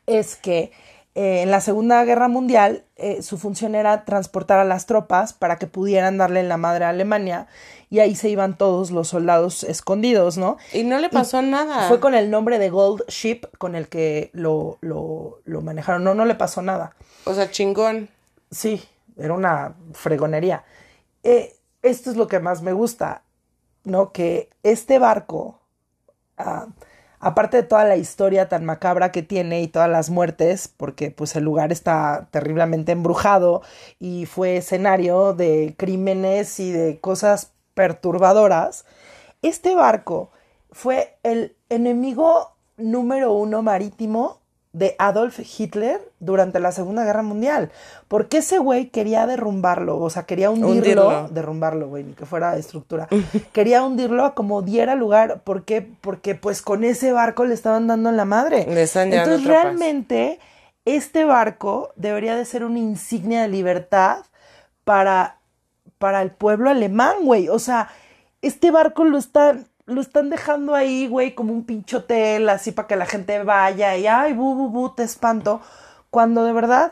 [0.06, 0.72] es que
[1.14, 5.58] eh, en la Segunda Guerra Mundial eh, su función era transportar a las tropas para
[5.58, 7.48] que pudieran darle en la madre a Alemania
[7.90, 10.58] y ahí se iban todos los soldados escondidos, ¿no?
[10.72, 11.90] Y no le pasó nada.
[11.90, 16.04] Fue con el nombre de Gold Ship con el que lo, lo, lo manejaron.
[16.06, 16.96] No, no le pasó nada.
[17.26, 18.08] O sea, chingón.
[18.50, 18.82] Sí,
[19.18, 20.64] era una fregonería.
[21.24, 23.24] Eh, esto es lo que más me gusta,
[23.84, 24.14] ¿no?
[24.14, 25.60] Que este barco...
[26.38, 26.68] Ah,
[27.22, 31.36] aparte de toda la historia tan macabra que tiene y todas las muertes, porque pues
[31.36, 33.62] el lugar está terriblemente embrujado
[34.00, 38.86] y fue escenario de crímenes y de cosas perturbadoras,
[39.42, 40.32] este barco
[40.72, 44.41] fue el enemigo número uno marítimo
[44.74, 47.72] de Adolf Hitler durante la Segunda Guerra Mundial.
[48.08, 53.08] Porque ese güey quería derrumbarlo, o sea, quería hundirlo, derrumbarlo, güey, ni que fuera estructura.
[53.54, 55.42] quería hundirlo a como diera lugar.
[55.42, 55.82] ¿Por qué?
[55.82, 58.66] Porque pues con ese barco le estaban dando en la madre.
[59.20, 60.40] Entonces realmente
[60.86, 64.20] este barco debería de ser una insignia de libertad
[64.84, 65.40] para,
[65.98, 67.50] para el pueblo alemán, güey.
[67.50, 67.90] O sea,
[68.42, 72.88] este barco lo están lo están dejando ahí, güey, como un pinche hotel, así para
[72.88, 75.62] que la gente vaya y, ay, bu, bu, bu, te espanto.
[76.10, 76.92] Cuando de verdad.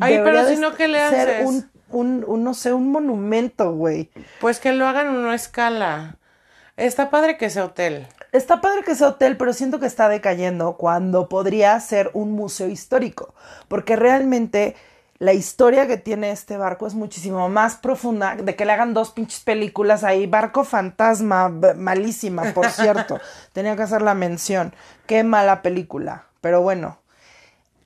[0.00, 1.46] Ay, pero si no, ¿qué le haces?
[1.46, 4.10] Un, un, un, no sé, un monumento, güey.
[4.40, 6.16] Pues que lo hagan en una escala.
[6.76, 8.06] Está padre que sea hotel.
[8.30, 12.68] Está padre que sea hotel, pero siento que está decayendo cuando podría ser un museo
[12.68, 13.34] histórico.
[13.68, 14.76] Porque realmente
[15.18, 19.10] la historia que tiene este barco es muchísimo más profunda de que le hagan dos
[19.10, 20.26] pinches películas ahí.
[20.26, 23.18] Barco fantasma, malísima, por cierto.
[23.52, 24.74] Tenía que hacer la mención.
[25.06, 26.26] Qué mala película.
[26.40, 26.98] Pero bueno,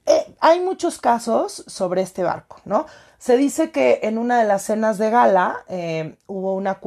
[0.04, 2.86] eh, hay muchos casos sobre este barco, ¿no?
[3.16, 6.80] Se dice que en una de las cenas de gala eh, hubo una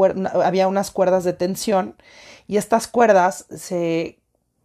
[0.43, 1.95] había unas cuerdas de tensión
[2.45, 4.19] y estas cuerdas se,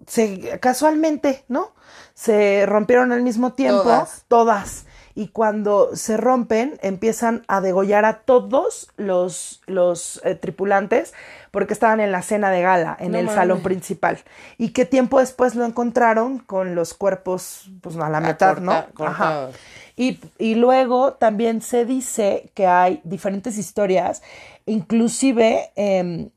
[0.06, 1.72] se casualmente, ¿no?
[2.12, 4.24] Se rompieron al mismo tiempo, todas.
[4.28, 11.12] todas y cuando se rompen empiezan a degollar a todos los, los eh, tripulantes
[11.50, 14.18] porque estaban en la cena de gala, en el salón principal.
[14.56, 18.84] Y que tiempo después lo encontraron con los cuerpos pues a la mitad, ¿no?
[18.98, 19.48] Ajá.
[19.96, 24.22] Y, y, luego también se dice que hay diferentes historias,
[24.64, 26.30] inclusive eh,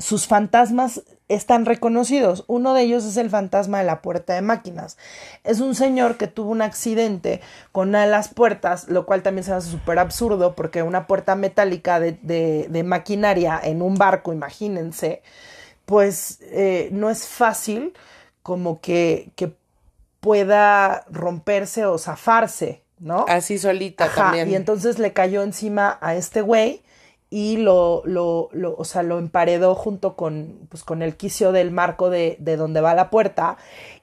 [0.00, 2.44] sus fantasmas están reconocidos.
[2.48, 4.98] Uno de ellos es el fantasma de la puerta de máquinas.
[5.44, 9.44] Es un señor que tuvo un accidente con una de las puertas, lo cual también
[9.44, 12.18] se hace súper absurdo porque una puerta metálica de,
[12.68, 15.22] de, maquinaria en un barco, imagínense,
[15.86, 17.92] pues eh, no es fácil
[18.42, 19.54] como que, que
[20.18, 23.24] pueda romperse o zafarse, ¿no?
[23.28, 24.50] Así solita también.
[24.50, 26.82] Y entonces le cayó encima a este güey
[27.30, 31.70] y lo, lo, lo, o sea, lo emparedó junto con, pues, con el quicio del
[31.70, 33.56] marco de, de donde va la puerta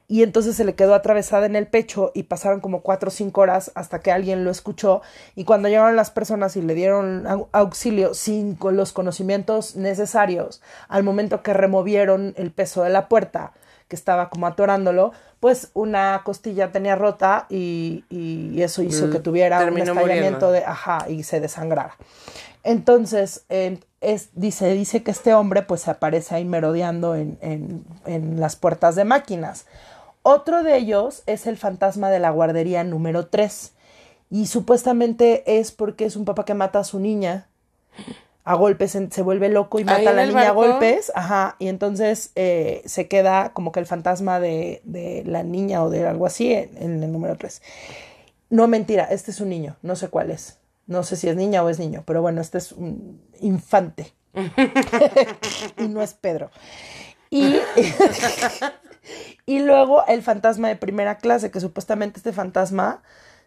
[0.07, 3.41] y entonces se le quedó atravesada en el pecho y pasaron como cuatro o cinco
[3.41, 5.01] horas hasta que alguien lo escuchó
[5.35, 11.43] y cuando llegaron las personas y le dieron auxilio sin los conocimientos necesarios al momento
[11.43, 13.51] que removieron el peso de la puerta
[13.89, 19.63] que estaba como atorándolo, pues una costilla tenía rota y, y eso hizo que tuviera
[19.65, 21.95] un estallamiento de, ajá, y se desangrara.
[22.67, 28.41] Entonces, es, dice, dice que este hombre pues se aparece ahí merodeando en, en, en
[28.41, 29.67] las puertas de máquinas.
[30.21, 33.71] Otro de ellos es el fantasma de la guardería número 3.
[34.29, 37.47] Y supuestamente es porque es un papá que mata a su niña
[38.43, 41.09] a golpes, se vuelve loco y ¿Ahí mata a la niña a golpes.
[41.15, 41.55] Ajá.
[41.59, 46.05] Y entonces eh, se queda como que el fantasma de, de la niña o de
[46.05, 47.61] algo así en, en el número 3.
[48.49, 50.57] No, mentira, este es un niño, no sé cuál es.
[50.87, 54.13] No sé si es niña o es niño, pero bueno, este es un infante.
[55.77, 56.49] y no es Pedro.
[57.29, 57.57] Y,
[59.45, 63.01] y luego el fantasma de primera clase, que supuestamente este fantasma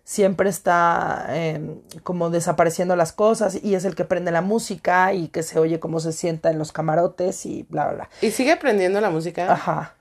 [0.04, 5.28] siempre está eh, como desapareciendo las cosas y es el que prende la música y
[5.28, 8.10] que se oye cómo se sienta en los camarotes y bla, bla, bla.
[8.20, 9.52] ¿Y sigue aprendiendo la música?
[9.52, 9.94] Ajá.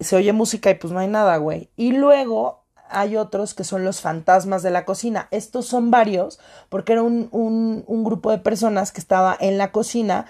[0.00, 1.68] Se oye música y pues no hay nada, güey.
[1.76, 2.59] Y luego
[2.90, 5.28] hay otros que son los fantasmas de la cocina.
[5.30, 10.26] Estos son varios porque era un, un, grupo de personas que estaba en la cocina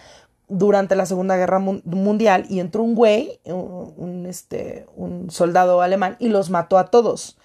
[0.49, 5.81] durante la Segunda Guerra Mun- Mundial y entró un güey, un, un, este, un soldado
[5.81, 7.37] alemán y los mató a todos.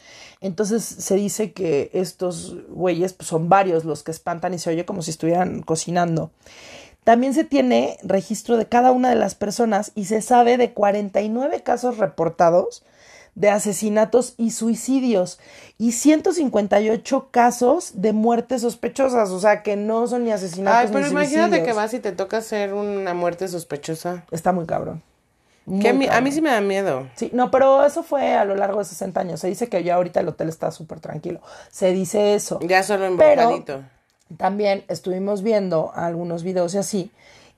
[0.41, 4.85] Entonces se dice que estos güeyes pues, son varios los que espantan y se oye
[4.85, 6.31] como si estuvieran cocinando.
[7.03, 11.61] También se tiene registro de cada una de las personas y se sabe de 49
[11.61, 12.83] casos reportados
[13.35, 15.39] de asesinatos y suicidios
[15.77, 21.05] y 158 casos de muertes sospechosas, o sea que no son ni asesinatos Ay, pero
[21.05, 21.67] ni imagínate suicidios.
[21.67, 24.25] que vas y te toca hacer una muerte sospechosa.
[24.31, 25.03] Está muy cabrón.
[25.65, 27.07] Muy Que a mí, a mí sí me da miedo.
[27.15, 29.39] Sí, no, pero eso fue a lo largo de 60 años.
[29.39, 31.41] Se dice que ya ahorita el hotel está súper tranquilo.
[31.71, 32.59] Se dice eso.
[32.61, 33.83] Ya solo Pero- embrujadito.
[34.37, 37.11] También estuvimos viendo algunos videos y así.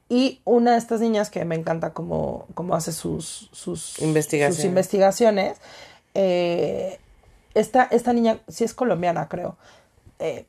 [0.10, 4.56] Y una de estas niñas que me encanta cómo, cómo hace sus, sus, Investigaciones.
[4.56, 5.58] sus investigaciones,
[6.14, 7.00] eh,
[7.54, 9.58] esta, esta niña, sí es colombiana, creo,
[10.20, 10.46] eh,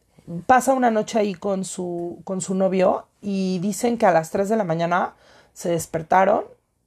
[0.46, 4.48] pasa una noche ahí con su, con su novio y dicen que a las 3
[4.48, 5.14] de la mañana
[5.54, 6.44] se despertaron,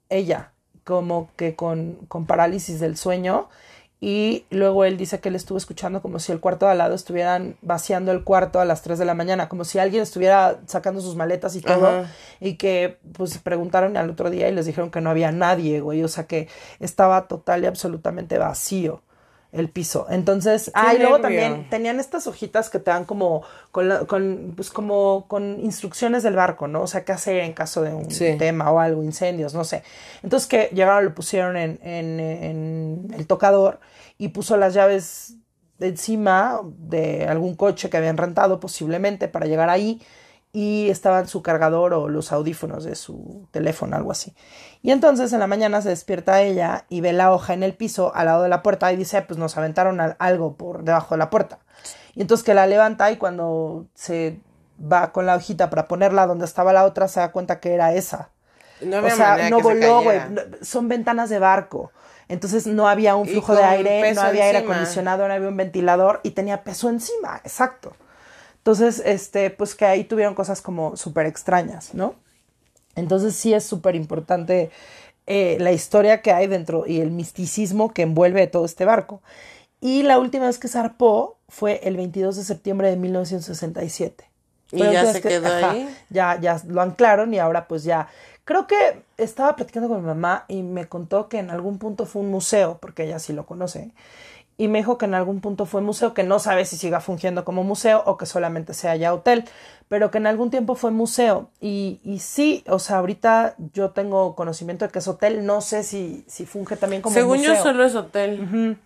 [0.09, 0.51] ella,
[0.83, 3.49] como que con, con parálisis del sueño,
[4.03, 6.95] y luego él dice que él estuvo escuchando como si el cuarto de al lado
[6.95, 11.01] estuvieran vaciando el cuarto a las 3 de la mañana, como si alguien estuviera sacando
[11.01, 12.11] sus maletas y todo, Ajá.
[12.39, 16.03] y que pues preguntaron al otro día y les dijeron que no había nadie, güey,
[16.03, 16.47] o sea que
[16.79, 19.03] estaba total y absolutamente vacío
[19.51, 20.07] el piso.
[20.09, 21.39] Entonces, ah, y luego nervio.
[21.41, 26.23] también tenían estas hojitas que te dan como con, la- con pues como con instrucciones
[26.23, 26.83] del barco, ¿no?
[26.83, 28.35] O sea, qué hacer en caso de un Sí.
[28.37, 29.83] tema o algo, incendios, no sé.
[30.23, 33.79] Entonces que llegaron, lo pusieron en, en, en el tocador
[34.17, 35.35] y puso las llaves
[35.79, 40.01] de encima de algún coche que habían rentado posiblemente para llegar ahí
[40.53, 44.33] y estaba en su cargador o los audífonos de su teléfono, algo así.
[44.81, 48.13] Y entonces en la mañana se despierta ella y ve la hoja en el piso
[48.15, 51.15] al lado de la puerta y dice, "Ah, pues nos aventaron al- algo por debajo
[51.15, 51.59] de la puerta.
[52.15, 54.39] Y entonces que la levanta y cuando se
[54.81, 57.93] va con la hojita para ponerla donde estaba la otra se da cuenta que era
[57.93, 58.29] esa.
[58.81, 60.19] No O había sea, manera no voló, güey.
[60.61, 61.91] Son ventanas de barco.
[62.27, 66.19] Entonces no había un flujo de aire, no había aire acondicionado, no había un ventilador
[66.23, 67.93] y tenía peso encima, exacto.
[68.61, 72.13] Entonces, este, pues que ahí tuvieron cosas como súper extrañas, ¿no?
[72.95, 74.69] Entonces sí es súper importante
[75.25, 79.21] eh, la historia que hay dentro y el misticismo que envuelve todo este barco.
[79.79, 84.29] Y la última vez que zarpó fue el 22 de septiembre de 1967.
[84.71, 85.89] ¿Y la ya se vez quedó ahí?
[86.09, 88.09] Ya, ya lo anclaron y ahora pues ya.
[88.45, 92.21] Creo que estaba platicando con mi mamá y me contó que en algún punto fue
[92.21, 93.91] un museo, porque ella sí lo conoce.
[94.57, 97.43] Y me dijo que en algún punto fue museo, que no sabe si siga fungiendo
[97.45, 99.45] como museo o que solamente sea ya hotel,
[99.87, 101.49] pero que en algún tiempo fue museo.
[101.59, 105.83] Y, y sí, o sea, ahorita yo tengo conocimiento de que es hotel, no sé
[105.83, 107.55] si, si funge también como Según museo.
[107.55, 108.77] yo solo es hotel.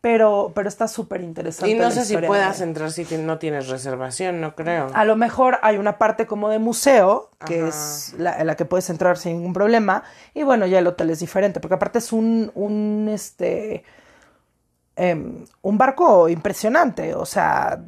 [0.00, 1.70] Pero, pero está súper interesante.
[1.70, 4.86] Y no sé si puedas de- entrar si no tienes reservación, no creo.
[4.94, 7.68] A lo mejor hay una parte como de museo, que Ajá.
[7.68, 10.02] es la, en la que puedes entrar sin ningún problema.
[10.32, 13.84] Y bueno, ya el hotel es diferente, porque aparte es un, un este,
[15.00, 17.82] em, un barco impresionante, o sea,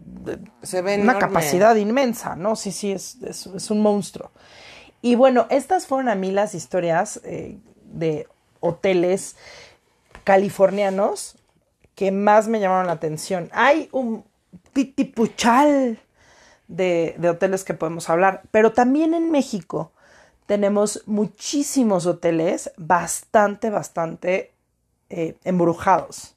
[0.63, 1.21] Se ve una enorme.
[1.21, 2.57] capacidad inmensa, ¿no?
[2.57, 4.31] Sí, sí, es, es, es un monstruo.
[5.03, 7.59] Y bueno, estas fueron a mí las historias eh,
[7.93, 8.29] de
[8.61, 9.37] hoteles
[10.25, 11.37] californianos
[11.95, 13.51] que más me llamaron la atención.
[13.53, 14.25] Hay un
[14.73, 15.99] titipuchal
[16.69, 19.93] de, de hoteles que podemos hablar, pero también en México
[20.47, 24.53] tenemos muchísimos hoteles bastante, bastante
[25.11, 26.32] eh, embrujados.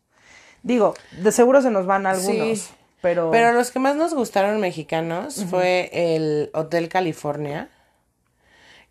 [0.65, 2.73] Digo, de seguro se nos van algunos, Sí.
[2.99, 3.29] pero...
[3.29, 7.69] Pero los que más nos gustaron mexicanos fue el Hotel California,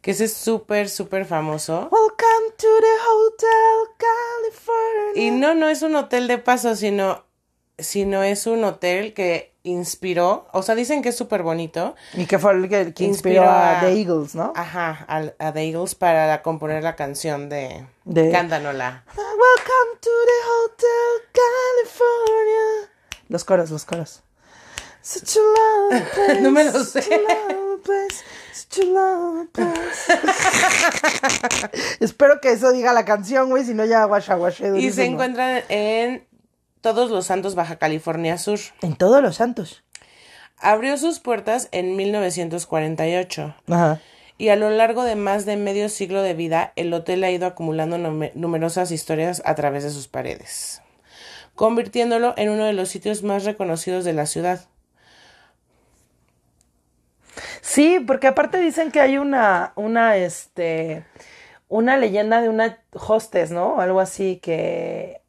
[0.01, 1.89] que ese es súper, súper famoso.
[1.91, 5.27] Welcome to the Hotel California.
[5.27, 7.25] Y no, no es un hotel de paso, sino
[7.79, 11.95] sino es un hotel que inspiró, o sea, dicen que es súper bonito.
[12.15, 14.53] Y que fue el que, que inspiró, Inspiró a a- The Eagles, ¿no?
[14.55, 19.05] Ajá, a, The Eagles para la- componer la canción de, De- Cántanola.
[19.17, 22.91] Welcome to the Hotel California.
[23.29, 24.23] Los coros, los coros.
[25.03, 25.41] Such a
[26.15, 26.41] place.
[26.43, 27.21] No me lo such sé.
[27.83, 28.25] place.
[32.01, 35.63] Espero que eso diga la canción, güey, si no ya guasha guasha Y se encuentran
[35.69, 36.27] en
[36.85, 38.59] Todos los Santos, Baja California Sur.
[38.83, 39.83] En todos los santos.
[40.59, 44.01] Abrió sus puertas en 1948 Ajá.
[44.37, 47.47] y a lo largo de más de medio siglo de vida, el hotel ha ido
[47.47, 50.83] acumulando nume- numerosas historias a través de sus paredes,
[51.55, 54.61] convirtiéndolo en uno de los sitios más reconocidos de la ciudad.
[57.63, 61.07] Sí, porque aparte dicen que hay una, una, este,
[61.69, 63.81] una leyenda de una hostess, ¿no?
[63.81, 65.23] Algo así que,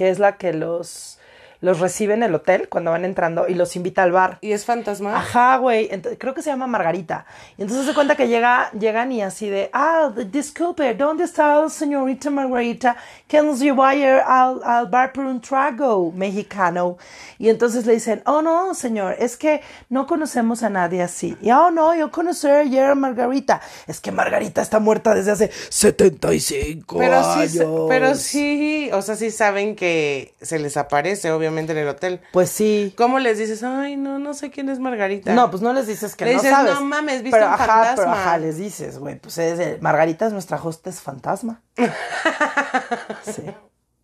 [0.00, 1.18] que es la que los,
[1.60, 4.38] los recibe en el hotel cuando van entrando y los invita al bar.
[4.40, 5.16] ¿Y es fantasma?
[5.16, 5.88] Ajá, güey.
[6.18, 7.26] Creo que se llama Margarita.
[7.58, 12.30] Y entonces se cuenta que llega, llegan y así de, ah, disculpe, ¿dónde está señorita
[12.30, 12.96] Margarita?
[13.28, 16.96] Que nos llevó ayer al, al bar por un trago mexicano.
[17.38, 21.36] Y entonces le dicen, oh no, señor, es que no conocemos a nadie así.
[21.42, 23.60] Y oh no, yo conocí ayer a Margarita.
[23.86, 27.86] Es que Margarita está muerta desde hace 75 Pero sí, años.
[27.88, 32.20] pero sí, o sea, sí saben que se les aparece, obviamente, en el hotel.
[32.32, 32.94] Pues sí.
[32.96, 33.62] ¿Cómo les dices?
[33.62, 35.34] Ay, no, no sé quién es Margarita.
[35.34, 36.74] No, pues no les dices que Le no dices, sabes.
[36.74, 40.26] "No mames, ¿viste pero, un ajá, fantasma?" Pero ajá, les dices, güey, pues es Margarita
[40.26, 41.62] es nuestra hostess fantasma.
[43.22, 43.42] sí.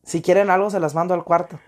[0.04, 1.58] Si quieren algo, se las mando al cuarto.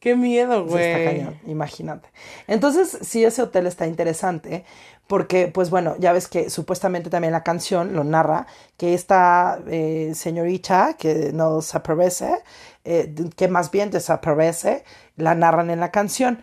[0.00, 1.04] Qué miedo, Sí, está güey.
[1.04, 2.08] cañón, imagínate.
[2.46, 4.64] Entonces, sí, ese hotel está interesante,
[5.08, 10.12] porque, pues bueno, ya ves que supuestamente también la canción lo narra, que esta eh,
[10.14, 12.42] señorita que nos aparece,
[12.84, 14.84] eh, que más bien desaparece,
[15.16, 16.42] la narran en la canción.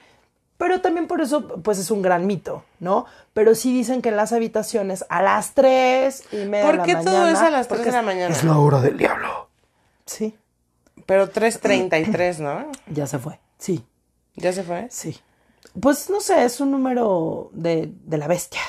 [0.58, 3.06] Pero también por eso, pues es un gran mito, ¿no?
[3.34, 6.84] Pero sí dicen que en las habitaciones a las 3 y media de ¿Por la
[6.86, 7.12] qué mañana.
[7.12, 8.34] todo es a las 3 porque de la mañana?
[8.34, 9.50] Es la hora del diablo.
[10.06, 10.38] Sí,
[11.06, 12.72] Pero 3.33, ¿no?
[12.88, 13.40] ya se fue.
[13.58, 13.86] Sí,
[14.36, 14.88] ¿Ya se fue?
[14.90, 15.20] Sí.
[15.80, 18.62] Pues no sé, es un número de, de la bestia.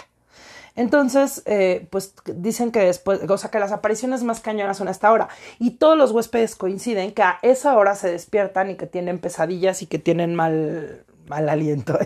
[0.76, 4.90] Entonces, eh, pues dicen que después, o sea, que las apariciones más cañonas son a
[4.90, 5.28] esta hora.
[5.58, 9.80] Y todos los huéspedes coinciden que a esa hora se despiertan y que tienen pesadillas
[9.80, 11.98] y que tienen mal, mal aliento.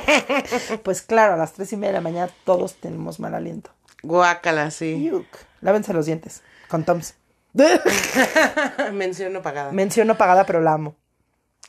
[0.82, 3.70] pues claro, a las tres y media de la mañana todos tenemos mal aliento.
[4.02, 5.04] Guácala, sí.
[5.04, 5.26] Yuk.
[5.62, 7.14] Lávense los dientes con Toms.
[8.92, 9.72] Mención no pagada.
[9.72, 10.94] Menciono pagada, pero la amo.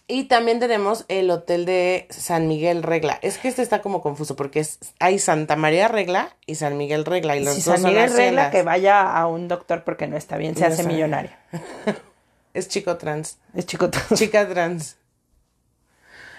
[0.09, 3.19] Y también tenemos el hotel de San Miguel Regla.
[3.21, 7.05] Es que este está como confuso porque es, hay Santa María Regla y San Miguel
[7.05, 7.35] Regla.
[7.37, 10.37] Y los Si dos San Miguel regla que vaya a un doctor porque no está
[10.37, 10.93] bien, se No hace sabe.
[10.95, 11.31] millonario.
[12.51, 13.37] Es chico trans.
[13.53, 13.89] Es chico.
[14.15, 14.97] Chica trans.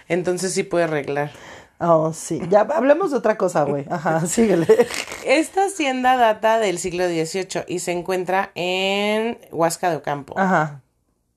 [0.09, 1.31] Entonces sí puede arreglar.
[1.79, 2.41] Oh, sí.
[2.51, 3.87] Ya hablemos de otra cosa, güey.
[3.89, 4.67] Ajá, síguele.
[5.25, 10.35] Esta hacienda data del siglo XVIII y se encuentra en Huasca de Ocampo.
[10.37, 10.83] Ajá,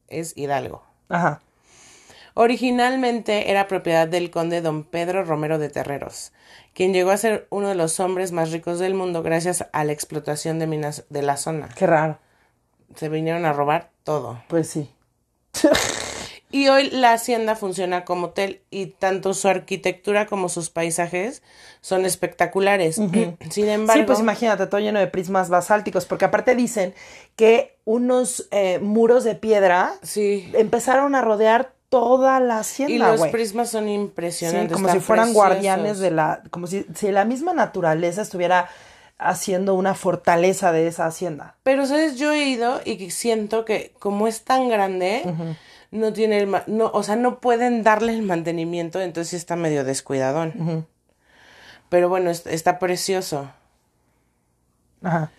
[0.07, 0.83] Es Hidalgo.
[1.09, 1.41] ajá.
[2.35, 6.31] Originalmente era propiedad del conde don Pedro Romero de Terreros,
[6.73, 9.91] quien llegó a ser uno de los hombres más ricos del mundo gracias a la
[9.91, 11.69] explotación de minas de la zona.
[11.75, 12.19] Qué raro.
[12.95, 14.43] Se vinieron a robar todo.
[14.47, 14.89] Pues sí.
[16.53, 21.41] Y hoy la hacienda funciona como hotel y tanto su arquitectura como sus paisajes
[21.81, 23.01] son espectaculares.
[23.49, 26.93] Sin embargo, Sí, pues imagínate, todo lleno de prismas basálticos, porque aparte dicen
[27.35, 30.47] que unos eh, muros de piedra sí.
[30.53, 33.31] empezaron a rodear toda la Y hacienda, los güey.
[33.31, 34.73] prismas son Sí, impresionantes.
[34.73, 35.49] como si fueran preciosos.
[35.49, 38.67] guardianes de la, como si, si la misma naturaleza estuviera
[39.19, 41.55] haciendo una fortaleza de esa hacienda.
[41.63, 42.15] Pero, ¿sabes?
[42.17, 45.21] Yo he ido y siento que como es tan grande,
[45.91, 46.51] no tiene el...
[46.67, 50.87] No, o sea, no pueden darle el mantenimiento, entonces está medio descuidadón.
[51.89, 53.49] Pero bueno, es- está precioso.
[55.03, 55.31] Ajá.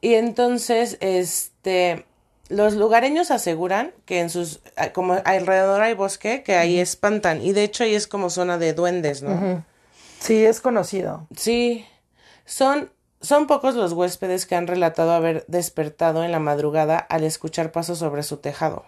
[0.00, 2.06] Y entonces, este...
[2.48, 4.60] Los lugareños aseguran que en sus...
[4.92, 7.42] Como alrededor hay bosque, que ahí espantan.
[7.42, 9.64] Y de hecho ahí es como zona de duendes, ¿no?
[10.20, 11.26] Sí, es conocido.
[11.36, 11.84] Sí,
[12.44, 17.72] son, son pocos los huéspedes que han relatado haber despertado en la madrugada al escuchar
[17.72, 18.84] pasos sobre su tejado.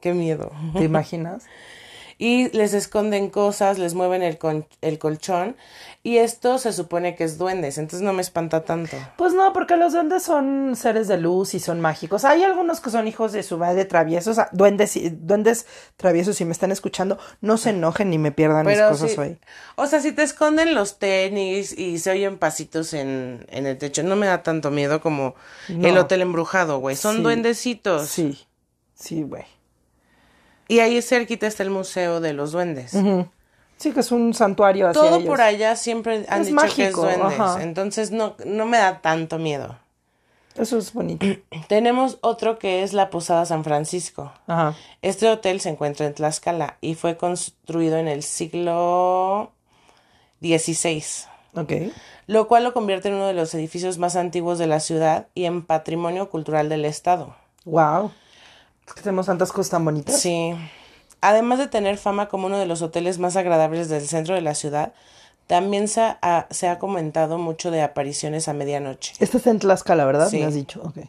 [0.00, 0.52] Qué miedo.
[0.74, 1.44] ¿Te imaginas?
[2.18, 5.56] Y les esconden cosas, les mueven el, con- el colchón
[6.02, 8.96] y esto se supone que es duendes, entonces no me espanta tanto.
[9.16, 12.24] Pues no, porque los duendes son seres de luz y son mágicos.
[12.24, 15.66] Hay algunos que son hijos de su madre traviesos, duendes, y- duendes
[15.96, 19.18] traviesos, si me están escuchando, no se enojen ni me pierdan mis Pero cosas sí,
[19.20, 19.38] hoy.
[19.76, 24.02] o sea, si te esconden los tenis y se oyen pasitos en, en el techo,
[24.02, 25.34] no me da tanto miedo como
[25.68, 26.96] el hotel embrujado, güey.
[26.96, 27.22] Son Sí.
[27.22, 28.08] duendecitos.
[28.08, 28.46] Sí,
[28.94, 29.44] sí, güey.
[30.68, 32.92] Y ahí cerquita está el Museo de los Duendes.
[33.76, 35.28] Sí, que es un santuario hacia Todo ellos.
[35.28, 37.38] por allá siempre han Es dicho que es duendes.
[37.40, 37.62] ajá.
[37.62, 39.76] Entonces no, no me da tanto miedo.
[40.56, 41.26] Eso es bonito.
[41.68, 44.32] Tenemos otro que es la Posada San Francisco.
[44.46, 44.74] Ajá.
[45.02, 49.50] Este hotel se encuentra en Tlaxcala y fue construido en el siglo
[50.40, 51.02] XVI,
[51.56, 51.72] Ok.
[52.26, 55.44] lo cual lo convierte en uno de los edificios más antiguos de la ciudad y
[55.44, 57.34] en patrimonio cultural del estado.
[57.64, 58.12] Wow.
[58.86, 60.20] Es que tenemos tantas cosas tan bonitas.
[60.20, 60.54] Sí.
[61.20, 64.54] Además de tener fama como uno de los hoteles más agradables del centro de la
[64.54, 64.92] ciudad,
[65.46, 69.14] también se ha, se ha comentado mucho de apariciones a medianoche.
[69.18, 70.28] Este está en Tlaxcala, ¿verdad?
[70.28, 70.38] Sí.
[70.38, 70.82] Me has dicho.
[70.84, 71.08] Ok.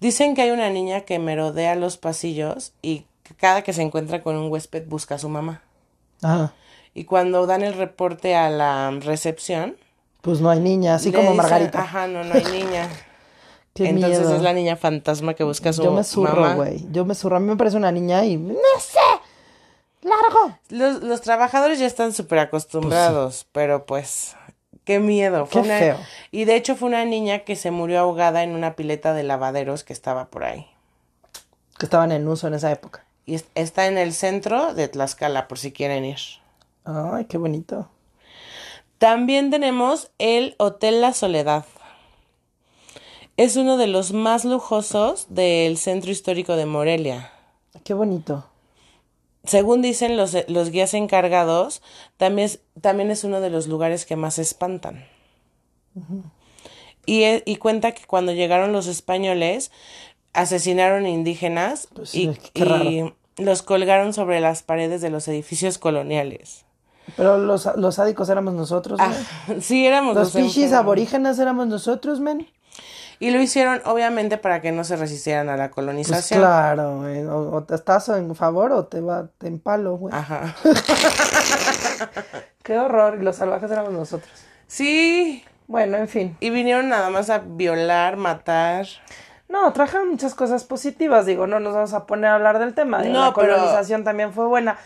[0.00, 3.06] Dicen que hay una niña que merodea los pasillos y
[3.38, 5.62] cada que se encuentra con un huésped busca a su mamá.
[6.22, 6.52] Ajá.
[6.94, 9.76] Y cuando dan el reporte a la recepción,
[10.22, 11.82] Pues no hay niña, así como dicen, Margarita.
[11.82, 12.88] Ajá, no, no hay niña.
[13.76, 14.36] Qué Entonces miedo.
[14.36, 16.86] es la niña fantasma que busca a su Yo me zurro, güey.
[16.90, 17.36] Yo me zurro.
[17.36, 18.36] A mí me parece una niña y...
[18.36, 18.98] ¡No sé!
[20.02, 20.58] ¡Largo!
[20.70, 24.36] Los, los trabajadores ya están súper acostumbrados, pero pues,
[24.84, 25.46] qué miedo.
[25.46, 25.96] Fue Qué una- feo.
[26.30, 29.84] Y de hecho fue una niña que se murió ahogada en una pileta de lavaderos
[29.84, 30.66] que estaba por ahí.
[31.78, 33.04] Que estaban en uso en esa época.
[33.24, 36.18] Y es- está en el centro de Tlaxcala, por si quieren ir.
[36.84, 37.88] Ay, qué bonito.
[38.98, 41.64] También tenemos el Hotel La Soledad.
[43.36, 47.32] Es uno de los más lujosos del centro histórico de Morelia.
[47.84, 48.46] Qué bonito.
[49.44, 51.82] Según dicen los, los guías encargados,
[52.16, 55.04] también es, también es uno de los lugares que más espantan.
[57.04, 59.70] y, y cuenta que cuando llegaron los españoles,
[60.32, 66.64] asesinaron indígenas Pues y, y los colgaron sobre las paredes de los edificios coloniales.
[67.16, 69.12] Pero los, los sádicos éramos nosotros, Ah,
[69.46, 69.62] men.
[69.62, 70.80] sí, éramos Los los pichis enfermos.
[70.80, 72.48] aborígenes éramos nosotros, men.
[73.18, 76.40] Y lo hicieron, obviamente, para que no se resistieran a la Pues colonización.
[76.40, 77.24] claro, güey.
[77.24, 80.14] O, o te estás en favor o te va te empalo, güey.
[80.14, 80.54] Ajá.
[82.62, 83.18] Qué horror.
[83.20, 84.30] Y los salvajes éramos nosotros.
[84.66, 85.44] Sí.
[85.66, 86.36] Bueno, en fin.
[86.40, 88.86] Y vinieron nada más a violar, matar.
[89.48, 92.98] No, trajeron muchas cosas positivas, digo, no nos vamos a poner a hablar del tema.
[93.02, 94.76] No, la pero- colonización también fue buena.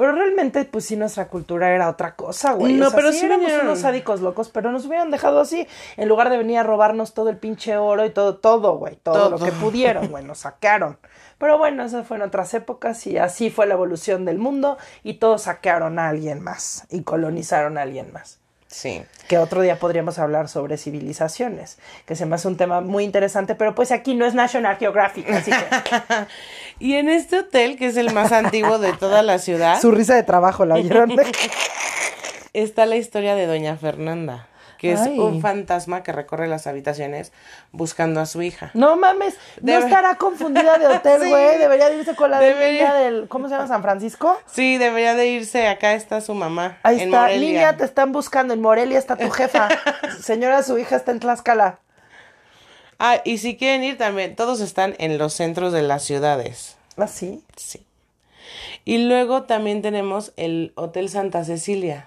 [0.00, 2.72] Pero realmente, pues sí, nuestra cultura era otra cosa, güey.
[2.72, 5.68] No, o sea, pero sí sí éramos unos sádicos locos, pero nos hubieran dejado así,
[5.98, 9.28] en lugar de venir a robarnos todo el pinche oro y todo, todo, güey, todo,
[9.28, 9.44] lo Todo.
[9.44, 10.96] que pudieron, güey, nos saquearon.
[11.36, 15.42] Pero bueno, esas fueron otras épocas y así fue la evolución del mundo y todos
[15.42, 18.39] saquearon a alguien más y colonizaron a alguien más
[18.70, 19.02] Sí.
[19.26, 23.56] que otro día podríamos hablar sobre civilizaciones, que se me hace un tema muy interesante,
[23.56, 25.56] pero pues aquí no es National Geographic, así que
[26.78, 30.14] Y en este hotel, que es el más antiguo de toda la ciudad, su risa
[30.14, 31.12] de trabajo, ¿la oyeron?
[32.52, 34.46] está la historia de Doña Fernanda,
[34.80, 37.32] que es un fantasma que recorre las habitaciones
[37.70, 38.70] buscando a su hija.
[38.72, 41.28] No mames, no estará confundida de hotel, Sí.
[41.28, 42.94] güey, debería de irse con la de Debería.
[42.94, 43.68] del, ¿cómo se llama?
[43.68, 44.38] San Francisco.
[44.46, 45.68] Sí, debería de irse.
[45.68, 46.78] Acá está su mamá.
[46.82, 47.46] Ahí en está, Morelia.
[47.48, 49.68] niña, te están buscando, en Morelia está tu jefa,
[50.22, 51.78] señora, su hija está en Tlaxcala.
[52.98, 56.76] Ah, y si quieren ir también, todos están en los centros de las ciudades.
[56.96, 57.44] ¿Ah, sí?
[57.56, 57.86] Sí.
[58.84, 62.06] Y luego también tenemos el Hotel Santa Cecilia.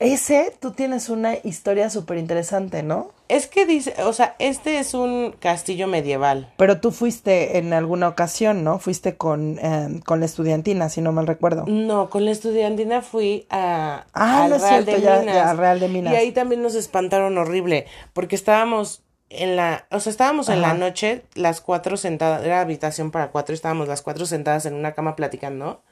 [0.00, 3.10] Ese, tú tienes una historia súper interesante, ¿no?
[3.28, 6.50] Es que dice, o sea, este es un castillo medieval.
[6.56, 8.78] Pero tú fuiste en alguna ocasión, ¿no?
[8.78, 11.64] Fuiste con, eh, con la estudiantina, si no mal recuerdo.
[11.68, 15.88] No, con la estudiantina fui a Ah, al no es cierto, ya- ya, Real de
[15.88, 16.14] Minas.
[16.14, 17.84] Y ahí también nos espantaron horrible,
[18.14, 23.10] porque estábamos en la, o sea, estábamos en la noche, las cuatro sentadas, era habitación
[23.10, 25.82] para cuatro, estábamos las cuatro sentadas en una cama platicando,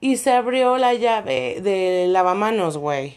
[0.00, 3.16] y se abrió la llave de lavamanos, güey.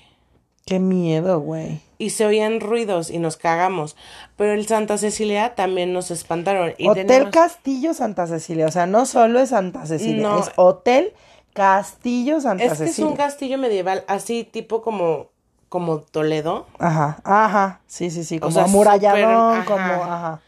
[0.66, 1.82] Qué miedo, güey.
[1.97, 3.95] Y se oían ruidos y nos cagamos.
[4.38, 6.74] Pero el Santa Cecilia también nos espantaron.
[6.78, 8.68] Y Hotel tenemos- Castillo Santa Cecilia.
[8.68, 10.39] O sea, no solo es Santa Cecilia, No.
[10.39, 11.14] es Hotel
[11.53, 13.09] Castillo Santa Es que es Cecilia.
[13.12, 15.28] un castillo medieval, así tipo como,
[15.68, 16.66] como Toledo.
[16.80, 17.82] Ajá, ajá.
[17.88, 18.39] Sí, sí, sí.
[18.39, 20.41] Como sea, amuralladón, súper, como, ajá.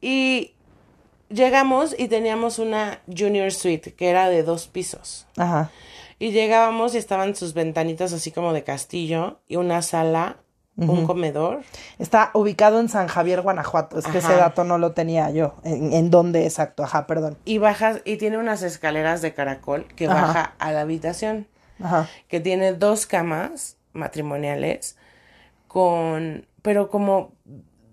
[0.00, 0.52] Y
[1.28, 5.26] llegamos y teníamos una junior suite que era de dos pisos.
[5.36, 5.70] Ajá.
[6.18, 10.36] Y llegábamos y estaban sus ventanitas así como de castillo y una sala,
[10.76, 11.62] un comedor.
[11.98, 13.98] Está ubicado en San Javier, Guanajuato.
[13.98, 15.54] Es que ese dato no lo tenía yo.
[15.62, 16.82] ¿En, en dónde exacto?
[16.82, 17.36] Ajá, perdón.
[17.44, 20.20] Y bajas y tiene unas escaleras de caracol que Ajá.
[20.20, 21.46] baja a la habitación.
[21.82, 22.08] Ajá.
[22.28, 24.96] que tiene dos camas matrimoniales
[25.66, 27.32] con, pero como,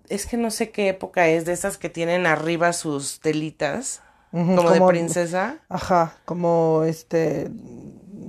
[0.08, 4.70] es que no sé qué época es, de esas que tienen arriba sus telitas, como,
[4.70, 5.58] de princesa.
[5.68, 6.14] Ajá.
[6.24, 7.50] Como este.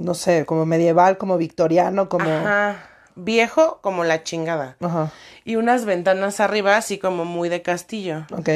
[0.03, 2.29] No sé, como medieval, como victoriano, como.
[2.29, 4.75] Ajá, viejo como la chingada.
[4.81, 5.11] Ajá.
[5.45, 8.25] Y unas ventanas arriba, así como muy de castillo.
[8.37, 8.49] Ok.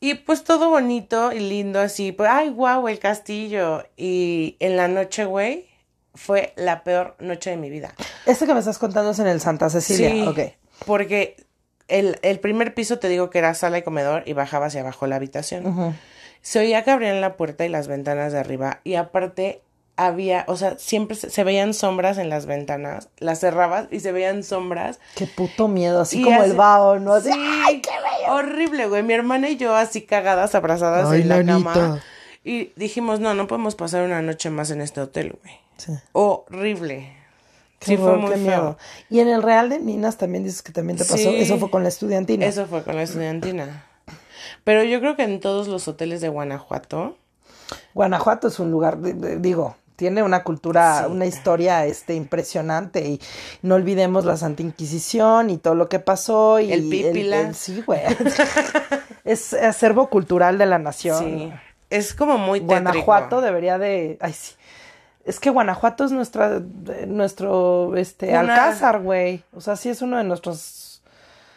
[0.00, 3.84] Y pues todo bonito y lindo así, pues, ay, guau, el castillo.
[3.96, 5.70] Y en la noche, güey,
[6.14, 7.94] fue la peor noche de mi vida.
[8.26, 10.38] Este que me estás contando es en el Santa Cecilia, Sí, ok.
[10.84, 11.36] Porque
[11.88, 15.06] el, el primer piso te digo que era sala y comedor y bajaba hacia abajo
[15.06, 15.66] la habitación.
[15.66, 15.94] Ujú.
[16.42, 19.62] Se oía que abrían la puerta y las ventanas de arriba y aparte
[19.98, 23.08] había, o sea, siempre se, se veían sombras en las ventanas.
[23.18, 25.00] Las cerrabas y se veían sombras.
[25.16, 27.12] Qué puto miedo, así Y como hace- el vaho, ¿no?
[27.14, 28.34] Así, Sí, ¡ay, qué bello!
[28.34, 29.02] Horrible, güey.
[29.02, 32.00] Mi hermana y yo así cagadas, abrazadas Ay, en la cama.
[32.44, 35.54] Y dijimos, no, no podemos pasar una noche más en este hotel, güey.
[35.76, 35.92] Sí.
[36.12, 37.12] Horrible.
[37.80, 38.42] Qué Sí, fue muy qué feo.
[38.46, 38.78] miedo.
[39.10, 41.16] Y en el Real de Minas también dices que también te pasó.
[41.16, 41.36] Sí.
[41.36, 42.46] Eso fue con la estudiantina.
[42.46, 43.84] Eso fue con la estudiantina.
[44.64, 47.16] Pero yo creo que en todos los hoteles de Guanajuato,
[47.94, 48.98] Guanajuato es un lugar,
[49.40, 51.10] digo, tiene una cultura, Sí.
[51.10, 53.20] una historia este impresionante y
[53.62, 57.52] no olvidemos la Santa Inquisición y todo lo que pasó y El Pípila.
[57.52, 58.02] sí, güey.
[59.24, 61.18] es acervo cultural de la nación.
[61.18, 61.52] sí,
[61.90, 62.80] es como muy tétrico.
[62.82, 64.54] Guanajuato debería de, ay sí.
[65.24, 66.62] Es que Guanajuato es nuestra,
[67.08, 69.42] nuestro, este, Alcázar, güey.
[69.52, 71.02] O sea, sí es uno de nuestros.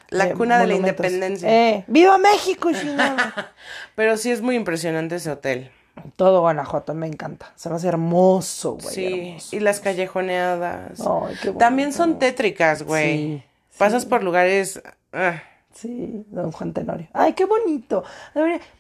[0.10, 1.48] La eh, cuna de la independencia.
[1.48, 3.54] Eh, ¡Viva México, chingada!
[3.96, 5.72] Pero sí es muy impresionante ese hotel.
[6.16, 7.52] Todo Guanajuato me encanta.
[7.56, 8.96] Se me hace hermoso, güey.
[8.96, 9.56] sí, hermoso.
[9.56, 11.00] y las callejoneadas.
[11.02, 13.18] Ay, qué También son tétricas, güey.
[13.18, 13.44] Sí,
[13.78, 14.82] Pasas por lugares...
[15.14, 15.42] ah,
[15.74, 17.08] Sí, don Juan Tenorio.
[17.14, 18.04] Ay, qué bonito.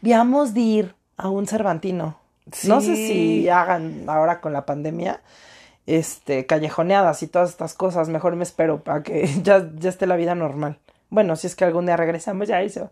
[0.02, 2.18] Viamos de ir a un Cervantino.
[2.66, 3.08] No sé Sí.
[3.08, 5.22] si hagan ahora con la pandemia,
[5.86, 8.10] este, callejoneadas y todas estas cosas.
[8.10, 10.80] Mejor me espero para que ya, ya esté la vida normal.
[11.10, 12.92] Bueno, si es que algún día regresamos, ya eso.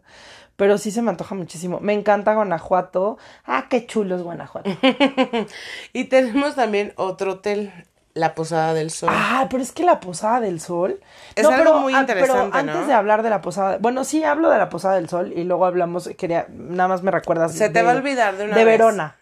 [0.60, 1.80] Pero sí se me antoja muchísimo.
[1.80, 3.18] Me encanta Guanajuato.
[3.46, 4.70] Ah, qué chulo es Guanajuato.
[5.94, 7.72] Y tenemos también otro hotel,
[8.14, 9.10] la Posada del Sol.
[9.12, 11.00] Ah, pero es que la Posada del Sol.
[11.36, 12.88] Es algo muy ah, interesante, Pero antes ¿no?
[12.88, 15.66] de hablar de la Posada, bueno, sí hablo de la Posada del Sol y luego
[15.66, 17.54] hablamos, quería, nada más me recuerdas.
[17.54, 18.78] Se te de- va a olvidar de una De vez.
[18.78, 19.16] Verona.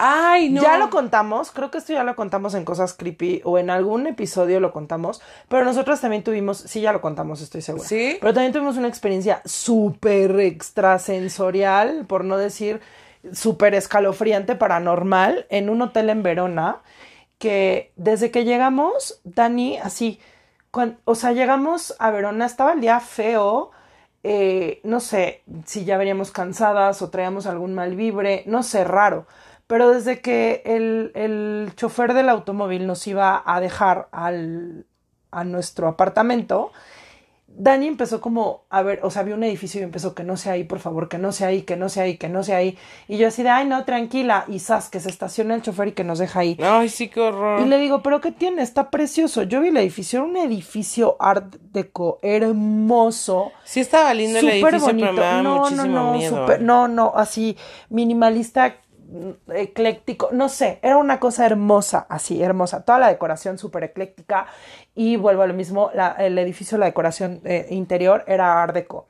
[0.00, 0.62] Ay, no.
[0.62, 4.06] Ya lo contamos, creo que esto ya lo contamos en Cosas Creepy o en algún
[4.06, 7.84] episodio lo contamos, pero nosotros también tuvimos, sí, ya lo contamos, estoy segura.
[7.84, 8.16] ¿Sí?
[8.20, 12.80] Pero también tuvimos una experiencia súper extrasensorial, por no decir
[13.32, 16.76] súper escalofriante, paranormal, en un hotel en Verona,
[17.38, 20.20] que desde que llegamos, Dani, así,
[21.04, 23.72] o sea, llegamos a Verona, estaba el día feo,
[24.22, 29.26] eh, no sé si ya veníamos cansadas o traíamos algún mal vibre, no sé, raro.
[29.68, 34.86] Pero desde que el, el chofer del automóvil nos iba a dejar al,
[35.30, 36.72] a nuestro apartamento,
[37.48, 40.52] Dani empezó como a ver, o sea, vio un edificio y empezó que no sea
[40.52, 42.78] ahí, por favor, que no sea ahí, que no sea ahí, que no sea ahí.
[43.08, 44.44] Y yo así de, ay, no, tranquila.
[44.48, 46.56] Y sas, que se estaciona el chofer y que nos deja ahí.
[46.62, 47.60] Ay, sí, qué horror.
[47.60, 48.62] Y le digo, ¿pero qué tiene?
[48.62, 49.42] Está precioso.
[49.42, 53.52] Yo vi el edificio, era un edificio art deco hermoso.
[53.64, 55.06] Sí estaba lindo el Súper edificio, bonito.
[55.08, 56.36] pero me daba no, muchísimo no, no, miedo.
[56.46, 57.56] súper- no, no, así,
[57.90, 58.76] minimalista,
[59.48, 62.82] ecléctico, no sé, era una cosa hermosa, así, hermosa.
[62.82, 64.46] Toda la decoración súper ecléctica.
[64.94, 69.06] Y vuelvo a lo mismo, la- el edificio, la decoración eh, interior era art deco.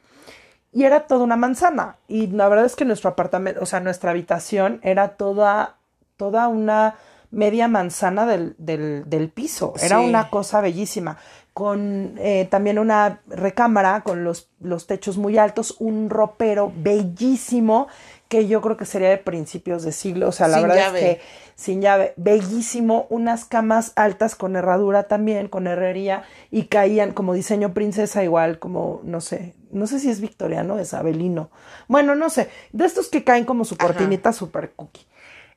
[0.72, 1.96] Y era toda una manzana.
[2.08, 5.76] Y la verdad es que nuestro apartamento, o sea, nuestra habitación era toda,
[6.16, 6.96] toda una
[7.30, 9.74] media manzana del, del, del piso.
[9.82, 10.04] Era Sí.
[10.06, 11.16] una cosa bellísima.
[11.54, 17.88] Con eh, también una recámara con los, los techos muy altos, un ropero bellísimo
[18.28, 20.28] que yo creo que sería de principios de siglo.
[20.28, 20.98] O sea, la Sin verdad llave.
[21.10, 21.22] es que
[21.56, 27.74] sin llave, bellísimo, unas camas altas con herradura también, con herrería, y caían como diseño
[27.74, 31.50] princesa, igual como, no sé, no sé si es victoriano, es abelino.
[31.88, 33.86] Bueno, no sé, de estos que caen como su Ajá.
[33.88, 35.06] cortinita super cookie.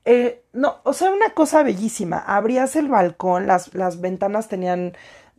[0.06, 2.18] Eh, no, o sea, una cosa bellísima.
[2.18, 4.94] Abrías el balcón, las, las ventanas tenían,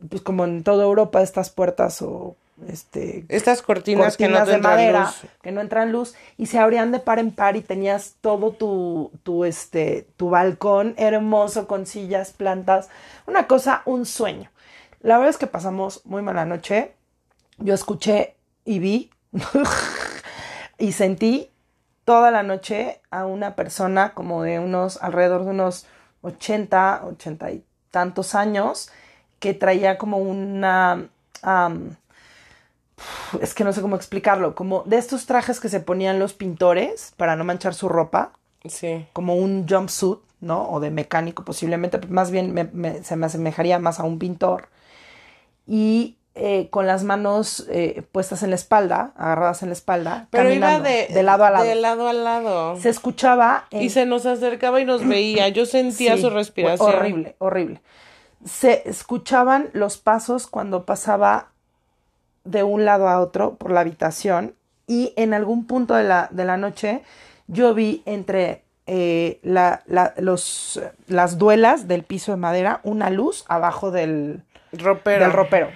[0.09, 5.05] pues como en toda Europa, estas puertas o este Estas cortinas, que no de madera
[5.05, 5.25] luz.
[5.41, 9.11] que no entran luz y se abrían de par en par y tenías todo tu,
[9.23, 12.89] tu este tu balcón hermoso con sillas, plantas,
[13.27, 14.49] una cosa, un sueño.
[15.01, 16.93] La verdad es que pasamos muy mala noche.
[17.57, 18.35] Yo escuché
[18.65, 19.11] y vi
[20.77, 21.49] y sentí
[22.05, 25.85] toda la noche a una persona como de unos alrededor de unos
[26.21, 28.89] 80, 80 y tantos años
[29.39, 31.09] que traía como una
[33.41, 37.13] es que no sé cómo explicarlo, como de estos trajes que se ponían los pintores
[37.17, 38.31] para no manchar su ropa,
[38.65, 39.05] Sí.
[39.13, 40.69] como un jumpsuit, ¿no?
[40.69, 44.67] O de mecánico posiblemente, más bien me- me- se me asemejaría más a un pintor.
[45.65, 50.51] Y eh, con las manos eh, puestas en la espalda, agarradas en la espalda, Pero
[50.51, 51.63] iba caminando, de, lado a lado.
[51.63, 52.75] De lado a lado.
[52.77, 55.47] Se escuchaba en- Y se nos acercaba y nos veía.
[55.49, 56.89] Yo sentía Sí, su respiración.
[56.89, 57.81] Horrible, horrible.
[58.45, 61.49] Se escuchaban los pasos cuando pasaba
[62.43, 64.53] de un lado a otro por la habitación
[64.87, 67.01] Y en algún punto de la, de la noche
[67.47, 73.45] yo vi entre eh, la, la- los, las duelas del piso de madera una luz
[73.47, 74.41] abajo del,
[74.73, 75.23] Ropero.
[75.23, 75.69] del ropero.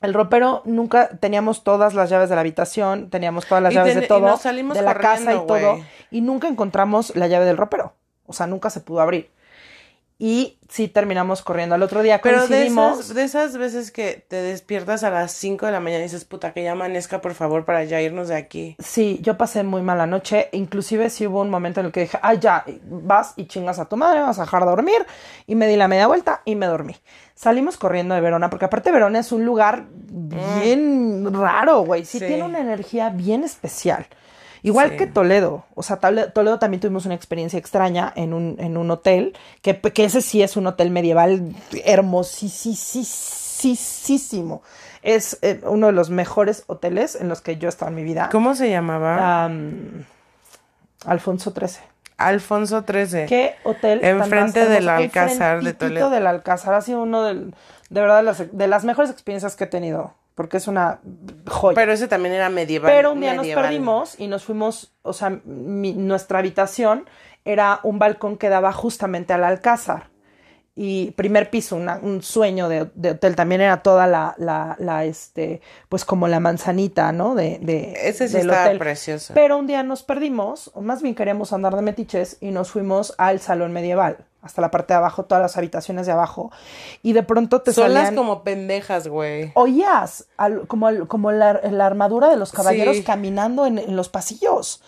[0.00, 3.94] El ropero nunca teníamos todas las llaves de la habitación, teníamos todas las Y llaves
[3.94, 5.80] ten- de y todo, nos salimos de la casa y todo,
[6.12, 7.94] y nunca encontramos la llave del ropero.
[8.28, 9.28] O sea, nunca se pudo abrir.
[10.20, 11.76] Y sí terminamos corriendo.
[11.76, 12.98] Al otro día Pero de coincidimos.
[12.98, 16.24] esas, de esas veces que te despiertas a las 5 de la mañana y dices,
[16.24, 18.74] puta, que ya amanezca, por favor, para ya irnos de aquí.
[18.82, 20.48] Sí, yo pasé muy mala noche.
[20.50, 23.84] Inclusive sí hubo un momento en el que dije, ay, ya, vas y chingas a
[23.84, 25.06] tu madre, vas a dejar de dormir.
[25.46, 26.96] Y me di la media vuelta y me dormí.
[27.36, 32.04] Salimos corriendo de Verona, porque aparte Verona es un lugar bien raro, güey.
[32.04, 32.26] Sí, Sí.
[32.26, 34.06] tiene una energía bien especial.
[34.62, 34.96] Igual Sí.
[34.96, 35.64] que Toledo.
[35.74, 39.80] O sea, Tole- Toledo también tuvimos una experiencia extraña en un, en un hotel, que,
[39.80, 41.54] que ese sí es un hotel medieval
[41.84, 44.62] hermosísimo.
[45.02, 48.02] Es eh, uno de los mejores hoteles en los que yo he estado en mi
[48.04, 48.28] vida.
[48.32, 49.44] ¿Cómo se llamaba?
[49.44, 50.04] Am,
[51.06, 51.78] Alfonso XIII.
[52.16, 53.26] Alfonso XIII.
[53.26, 54.00] ¿Qué hotel?
[54.02, 54.88] Enfrente del?
[54.88, 56.10] Alcázar de Toledo.
[56.10, 56.74] del Alcázar.
[56.74, 57.54] Ha sido uno del,
[57.90, 60.14] de verdad de las, de las mejores experiencias que he tenido.
[60.38, 61.00] Porque es una
[61.48, 61.74] joya.
[61.74, 62.92] Pero ese también era medieval.
[62.92, 67.06] Pero un día nos perdimos y nos fuimos, o sea, mi- nuestra habitación
[67.44, 70.10] era un balcón que daba justamente al Alcázar.
[70.76, 73.34] Y primer piso, una- un sueño de, de hotel.
[73.34, 77.34] También era toda la, la, la, este, pues como la manzanita, ¿no?
[77.34, 78.78] De, de, Ese sí del estaba hotel.
[78.78, 79.34] precioso.
[79.34, 83.12] Pero un día nos perdimos, o más bien queríamos andar de metiches y nos fuimos
[83.18, 86.50] al salón medieval, hasta la parte de abajo, todas las habitaciones de abajo.
[87.02, 88.14] Y de pronto te Son las salían...
[88.16, 89.50] como pendejas, güey.
[89.54, 93.02] Oías al- como, al- como la, la armadura de los caballeros Sí.
[93.02, 94.82] caminando en, en los pasillos.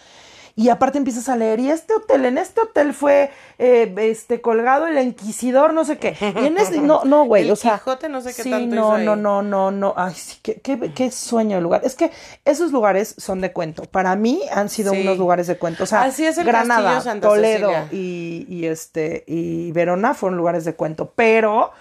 [0.57, 4.87] Y aparte empiezas a leer, y este hotel, en este hotel fue eh, este colgado
[4.87, 6.17] el inquisidor, no sé qué.
[6.21, 7.79] Y en este, no, no, güey, El o sea.
[7.79, 9.05] Quijote, no sé qué sí, tanto no, hizo ahí.
[9.07, 9.95] no, no, no, no.
[9.97, 11.81] Ay, sí, qué, qué, qué sueño de lugar.
[11.85, 12.11] Es que
[12.45, 13.85] esos lugares son de cuento.
[13.85, 15.01] Para mí han sido Sí.
[15.03, 15.85] unos lugares de cuento.
[15.85, 20.65] O sea, Así es el Granada, Santa Toledo y, y este y Verona fueron lugares
[20.65, 21.13] de cuento.
[21.15, 21.73] Pero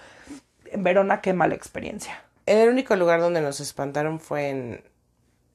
[0.66, 2.22] en Verona, qué mala experiencia.
[2.46, 4.84] El único lugar donde nos espantaron fue en,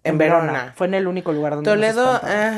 [0.05, 0.73] en Verona.
[0.75, 2.53] Fue en el único lugar donde Toledo ah,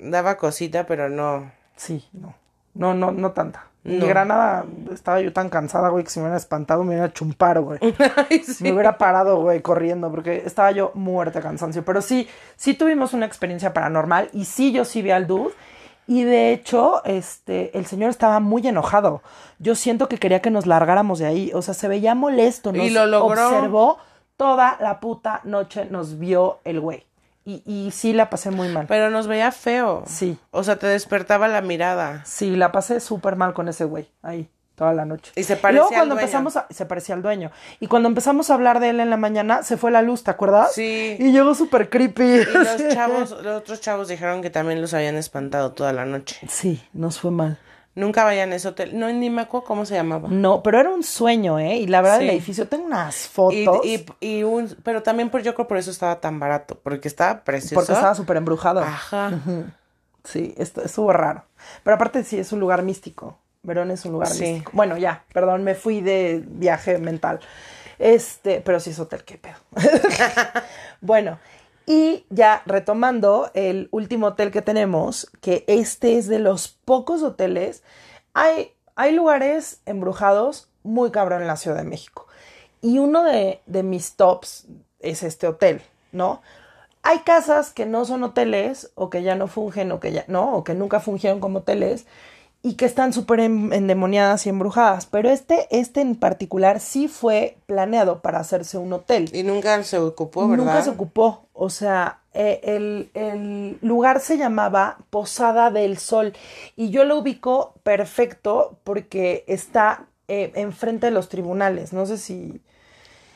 [0.00, 1.50] daba cosita, pero no.
[1.76, 2.34] Sí, no.
[2.74, 3.66] No, no, no tanta.
[3.84, 4.06] En No.
[4.06, 7.80] Granada estaba yo tan cansada, güey, que si me hubiera espantado me hubiera chumpado, güey.
[8.46, 8.62] Sí.
[8.64, 11.84] Me hubiera parado, güey, corriendo, porque estaba yo muerta de cansancio.
[11.84, 15.52] Pero sí, sí tuvimos una experiencia paranormal y sí, yo sí vi al dude.
[16.06, 19.22] Y de hecho, este, el señor estaba muy enojado.
[19.58, 21.50] Yo siento que quería que nos largáramos de ahí.
[21.54, 22.72] O sea, se veía molesto.
[22.72, 23.46] Nos Y lo logró.
[23.48, 23.98] observó
[24.42, 27.06] toda la puta noche, nos vio el güey.
[27.44, 28.86] Y, y sí la pasé muy mal.
[28.88, 30.02] Pero nos veía feo.
[30.04, 30.36] Sí.
[30.50, 32.24] O sea, te despertaba la mirada.
[32.24, 35.30] Sí, la pasé súper mal con ese güey ahí toda la noche.
[35.36, 36.20] Y se luego parecía al cuando dueño.
[36.26, 37.52] empezamos a, se parecía al dueño.
[37.78, 40.32] Y cuando empezamos a hablar de él en la mañana, se fue la luz, ¿te
[40.32, 40.72] acuerdas?
[40.72, 41.16] Sí.
[41.20, 42.24] Y llegó súper creepy.
[42.24, 46.40] Y los chavos, los otros chavos dijeron que también los habían espantado toda la noche.
[46.48, 47.60] Sí, nos fue mal.
[47.94, 48.98] Nunca vayan a ese hotel.
[48.98, 50.28] No, ni me acuerdo cómo se llamaba.
[50.30, 51.76] No, pero era un sueño, ¿eh?
[51.76, 52.24] Y la verdad, Sí.
[52.24, 53.84] el edificio, tengo unas fotos.
[53.84, 57.44] y, y un, pero también por, yo creo por eso estaba tan barato, porque estaba
[57.44, 57.74] precioso.
[57.74, 58.80] porque estaba súper embrujado.
[58.80, 59.32] Ajá.
[60.24, 61.44] Sí, esto, estuvo raro.
[61.82, 63.38] Pero aparte, sí, es un lugar místico.
[63.64, 64.44] Verón es un lugar Sí.
[64.44, 64.70] místico.
[64.74, 67.40] Bueno, ya, perdón, me fui de viaje mental.
[67.98, 69.56] Este, pero sí es hotel, qué pedo.
[71.00, 71.38] bueno,
[71.86, 77.82] y ya retomando el último hotel que tenemos, que este es de los pocos hoteles.
[78.34, 82.26] Hay, hay lugares embrujados muy cabrón en la Ciudad de México.
[82.80, 84.66] Y uno de, de mis tops
[85.00, 86.42] es este hotel, ¿no?
[87.02, 90.54] Hay casas que no son hoteles o que ya no fungen o que ya no,
[90.56, 92.06] o que nunca fungieron como hoteles
[92.64, 95.06] y que están súper en- endemoniadas y embrujadas.
[95.06, 99.28] Pero este, este en particular sí fue planeado para hacerse un hotel.
[99.32, 100.64] Y nunca se ocupó, ¿verdad?
[100.64, 101.46] Nunca se ocupó.
[101.54, 106.34] O sea, eh, el, el lugar se llamaba Posada del Sol.
[106.76, 111.92] Y yo lo ubico perfecto porque está eh, enfrente de los tribunales.
[111.92, 112.60] No sé si,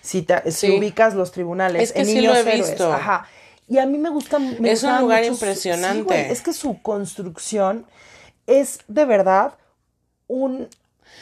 [0.03, 1.83] si, te- si ubicas los tribunales.
[1.83, 2.69] Es que en sí Niños lo he Héroes.
[2.71, 2.93] visto.
[2.93, 3.27] Ajá.
[3.69, 4.39] Y a mí me gusta.
[4.39, 5.99] me Es un lugar su- impresionante.
[5.99, 7.87] sí, güey, es que su construcción
[8.47, 9.55] es de verdad
[10.29, 10.69] un.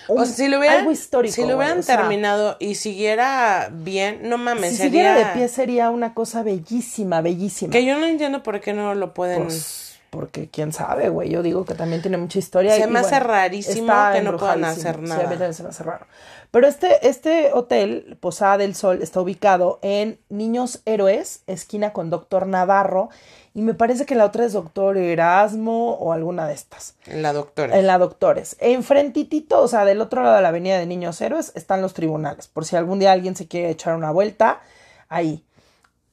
[0.08, 1.34] un- O sea, si lo hubieran, algo histórico.
[1.34, 4.90] si lo hubieran o sea, terminado y siguiera bien, no mames, si sería...
[4.90, 7.72] siguiera de pie sería una cosa bellísima, bellísima.
[7.72, 9.44] Que yo no entiendo por qué no lo pueden...
[9.44, 11.28] Pues, porque quién sabe, güey.
[11.28, 12.72] Yo digo que también tiene mucha historia.
[12.76, 15.22] Se y, me hace rarísimo que no puedan hacer Sí, nada.
[15.22, 16.06] a mí también se me hace raro.
[16.52, 22.46] Pero este, este hotel, Posada del Sol, está ubicado en Niños Héroes, esquina con Doctor
[22.46, 23.10] Navarro.
[23.56, 26.96] Y me parece que la otra es Doctor Erasmo o alguna de estas.
[27.06, 27.78] La doctora.
[27.78, 28.56] En la Doctores.
[28.58, 32.48] Enfrentitito, o sea, del otro lado de la avenida de Niños Héroes, están los tribunales.
[32.48, 34.60] Por si algún día alguien se quiere echar una vuelta,
[35.08, 35.44] ahí.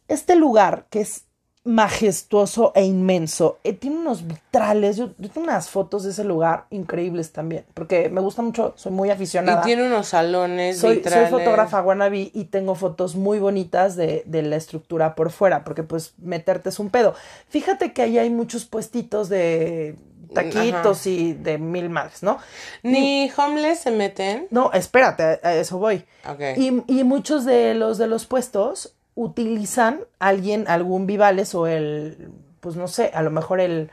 [0.07, 1.25] Este lugar, que es
[1.63, 3.59] majestuoso e inmenso.
[3.63, 8.09] Eh, tiene unos vitrales, yo, yo, tengo unas fotos de ese lugar increíbles también, porque
[8.09, 9.61] me gusta mucho, soy muy aficionada.
[9.61, 11.29] Y tiene unos salones soy, vitrales.
[11.29, 15.83] Soy fotógrafa wannabe y tengo fotos muy bonitas de, de, la estructura por fuera, porque
[15.83, 17.13] pues meterte es un pedo.
[17.49, 19.95] Fíjate que ahí hay muchos puestitos de
[20.33, 21.09] taquitos Ajá.
[21.09, 22.39] y de mil madres, ¿no?
[22.83, 24.47] Ni y, homeless se meten.
[24.49, 26.05] No, espérate, a eso voy.
[26.27, 26.55] Okay.
[26.57, 32.75] Y, y muchos de los de los puestos utilizan alguien, algún Vivales o el, pues
[32.75, 33.91] no sé, a lo mejor el,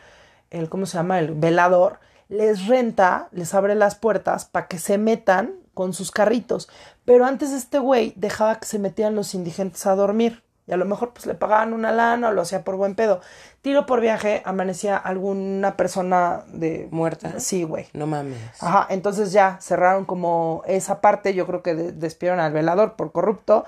[0.50, 1.18] el ¿cómo se llama?
[1.18, 1.98] El velador,
[2.28, 6.68] les renta, les abre las puertas para que se metan con sus carritos.
[7.04, 10.42] Pero antes este güey dejaba que se metieran los indigentes a dormir.
[10.66, 13.22] Y a lo mejor pues le pagaban una lana o lo hacía por buen pedo.
[13.62, 16.88] Tiro por viaje, amanecía alguna persona de...
[16.90, 17.40] Muerta.
[17.40, 17.86] Sí, güey.
[17.94, 18.38] No mames.
[18.60, 23.12] Ajá, entonces ya cerraron como esa parte, yo creo que de despidieron al velador por
[23.12, 23.64] corrupto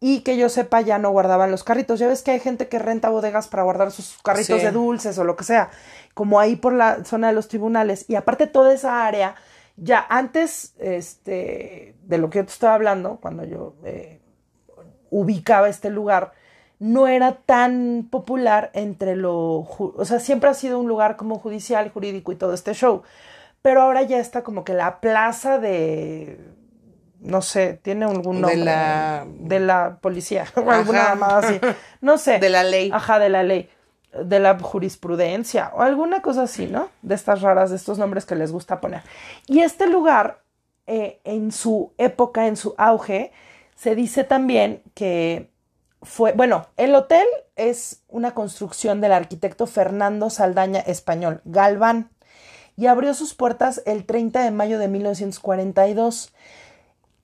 [0.00, 1.98] y que yo sepa ya no guardaban los carritos.
[1.98, 4.64] Ya ves que hay gente que renta bodegas para guardar sus carritos Sí.
[4.66, 5.70] de dulces o lo que sea,
[6.14, 8.04] como ahí por la zona de los tribunales.
[8.08, 9.34] Y aparte toda esa área,
[9.76, 14.20] ya antes este, de lo que yo te estaba hablando, cuando yo eh,
[15.10, 16.32] ubicaba este lugar,
[16.78, 21.90] no era tan popular entre lo, o sea, siempre ha sido un lugar como judicial,
[21.90, 23.02] jurídico y todo este show.
[23.62, 26.38] Pero ahora ya está como que la plaza de
[27.20, 28.56] no sé, tiene algún De nombre.
[28.56, 31.60] la- de la policía, o alguna mamada así.
[32.00, 32.38] No sé.
[32.38, 32.90] De la ley.
[32.92, 33.68] Ajá, de la ley.
[34.24, 36.88] De la jurisprudencia o alguna cosa así, ¿no?
[37.02, 39.02] De estas raras, de estos nombres que les gusta poner.
[39.46, 40.40] Y este lugar,
[40.86, 43.32] eh, en su época, en su auge,
[43.76, 45.50] se dice también que
[46.02, 52.10] fue, bueno, el hotel es una construcción del arquitecto Fernando Saldaña Español, Galván,
[52.76, 56.32] y abrió sus puertas el 30 de mayo de 1942.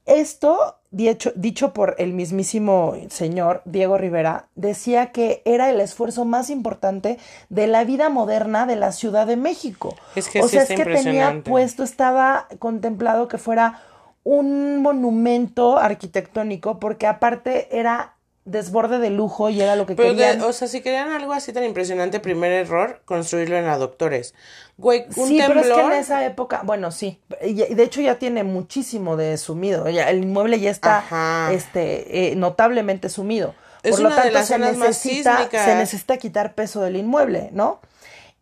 [0.07, 6.51] Esto, dicho, dicho por el mismísimo señor Diego Rivera, decía que era el esfuerzo más
[6.51, 9.97] importante de la vida moderna de la Ciudad de México.
[10.15, 13.81] Es que o sí sea, es que tenía puesto, estaba contemplado que fuera
[14.25, 18.14] un monumento arquitectónico, porque aparte era
[18.45, 20.43] desborde de lujo y era lo que Pero, de- querían.
[20.43, 24.35] o sea, si querían algo así tan impresionante, primer error, construirlo en doctores.
[24.77, 25.63] Güey, un sí, temblor.
[25.63, 29.89] pero es que en esa época, bueno, sí, de hecho ya tiene muchísimo de sumido,
[29.89, 31.53] ya el inmueble ya está Ajá.
[31.53, 33.55] este eh, notablemente sumido.
[33.83, 37.51] Es Por lo una de tanto las se necesita se necesita quitar peso del inmueble,
[37.53, 37.81] ¿no?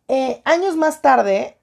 [0.07, 1.57] Eh, años más tarde,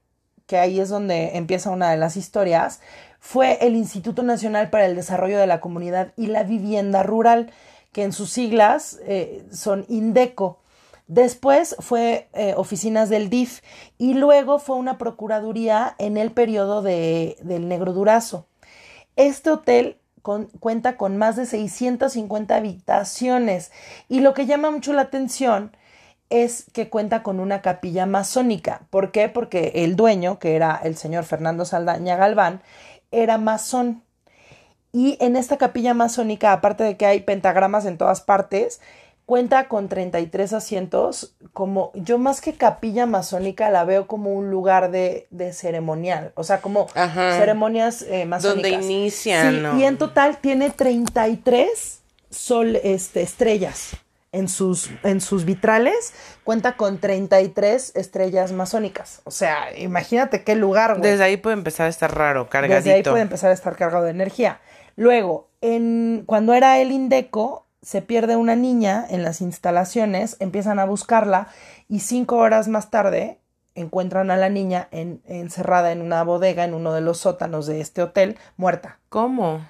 [0.47, 2.81] que ahí es donde empieza una de las historias,
[3.21, 7.53] fue el Instituto Nacional para el Desarrollo de la Comunidad y la Vivienda Rural,
[7.93, 10.61] que en sus siglas eh, son INDECO.
[11.07, 13.63] Después fue eh, oficinas del DIF
[13.99, 18.47] y luego fue una procuraduría en el periodo de, del Negro Durazo.
[19.17, 23.73] Este hotel cuenta con más de 650 habitaciones
[24.09, 25.77] y lo que llama mucho la atención
[26.29, 28.83] es que cuenta con una capilla masónica.
[28.91, 29.29] ¿Por qué?
[29.29, 32.63] Porque el dueño, que era el señor Fernando Saldaña Galván,
[33.11, 34.05] era masón.
[34.93, 38.81] Y en esta capilla masónica, aparte de que hay pentagramas en todas partes,
[39.31, 41.35] cuenta con 33 asientos.
[41.53, 46.43] Como yo más que capilla masónica la veo como un lugar de, de ceremonial, o
[46.43, 47.39] sea, como Ajá.
[47.39, 48.73] ceremonias eh, masónicas.
[48.73, 49.79] Donde inician, Sí, ¿no?
[49.79, 53.91] Y en total tiene 33 sol, este, estrellas.
[54.33, 56.13] En sus, en sus vitrales
[56.45, 59.23] cuenta con 33 estrellas masónicas.
[59.25, 61.11] O sea, imagínate qué lugar, güey.
[61.11, 62.77] Desde ahí puede empezar a estar raro, cargadito.
[62.77, 64.61] Desde ahí puede empezar a estar cargado de energía.
[65.01, 70.85] Luego, en, cuando era el Indeco, se pierde una niña en las instalaciones, empiezan a
[70.85, 71.49] buscarla
[71.89, 73.39] y cinco horas más tarde
[73.75, 77.81] encuentran a la niña en- encerrada en una bodega en uno de los sótanos de
[77.81, 78.99] este hotel, muerta.
[79.09, 79.67] ¿Cómo?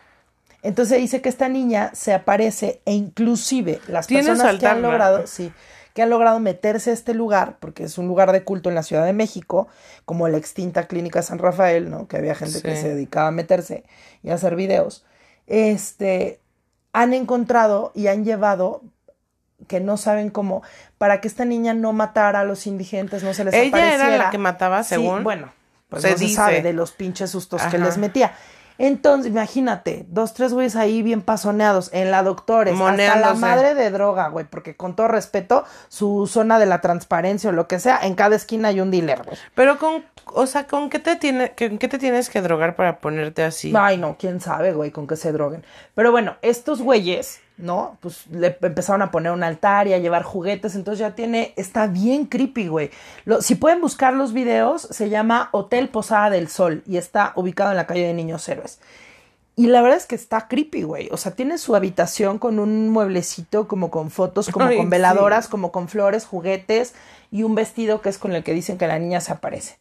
[0.63, 5.53] Entonces dice que esta niña se aparece e inclusive las personas que han logrado, sí,
[5.95, 8.83] que han logrado meterse a este lugar, porque es un lugar de culto en la
[8.83, 9.69] Ciudad de México,
[10.05, 12.09] como la extinta Clínica San Rafael, ¿no?
[12.09, 13.85] Que había gente que se dedicaba a meterse
[14.25, 15.05] y a hacer videos.
[15.51, 16.41] Este,
[16.93, 18.83] han encontrado y han llevado
[19.67, 20.63] que no saben cómo,
[20.97, 24.09] para que esta niña no matara a los indigentes, no se les Ella apareciera.
[24.15, 25.23] era la que mataba, Sí, según.
[25.25, 25.53] bueno,
[25.89, 26.37] pues se no se dice.
[26.37, 28.33] sabe de los pinches sustos que les metía.
[28.83, 33.41] Entonces, imagínate, dos, tres güeyes ahí bien pasoneados en la doctores, hasta la Moneándose.
[33.41, 37.69] madre de droga, güey, porque con todo respeto, su zona de la transparencia o lo
[37.69, 39.37] que sea, en cada esquina hay un dealer, güey.
[39.55, 40.03] Pero con,
[40.33, 43.71] o sea, ¿con qué te tiene, con qué te tienes que drogar para ponerte así?
[43.77, 45.63] Ay, no, quién sabe, güey, con qué se droguen.
[45.95, 47.97] Pero bueno, estos güeyes, ¿no?
[48.01, 51.87] Pues le empezaron a poner un altar y a llevar juguetes, entonces ya tiene, está
[51.87, 52.91] bien creepy, güey.
[53.25, 57.71] Lo- si pueden buscar los videos, se llama Hotel Posada del Sol y está ubicado
[57.71, 58.81] en la calle de Niños Héroes.
[59.57, 61.09] Y la verdad es que está creepy, güey.
[61.13, 64.91] O sea, tiene su habitación con un mueblecito como con fotos, como Ay, con sí.
[64.91, 66.95] veladoras, como con flores, juguetes
[67.31, 69.79] y un vestido que es con el que dicen que la niña se aparece.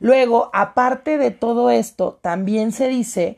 [0.00, 3.36] Luego, aparte de todo esto, también se dice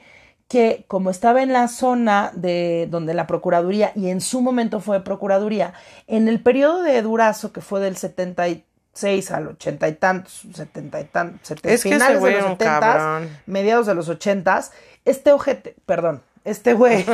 [0.48, 5.02] que como estaba en la zona de donde la Procuraduría y en su momento fue
[5.02, 5.72] Procuraduría,
[6.06, 11.04] en el periodo de Durazo, que fue del 76 al 80 y tantos, 70 y
[11.04, 13.28] tantos, Es finales de los un 70, cabrón.
[13.46, 14.64] mediados de los 80,
[15.04, 17.04] este ojete, perdón, este güey,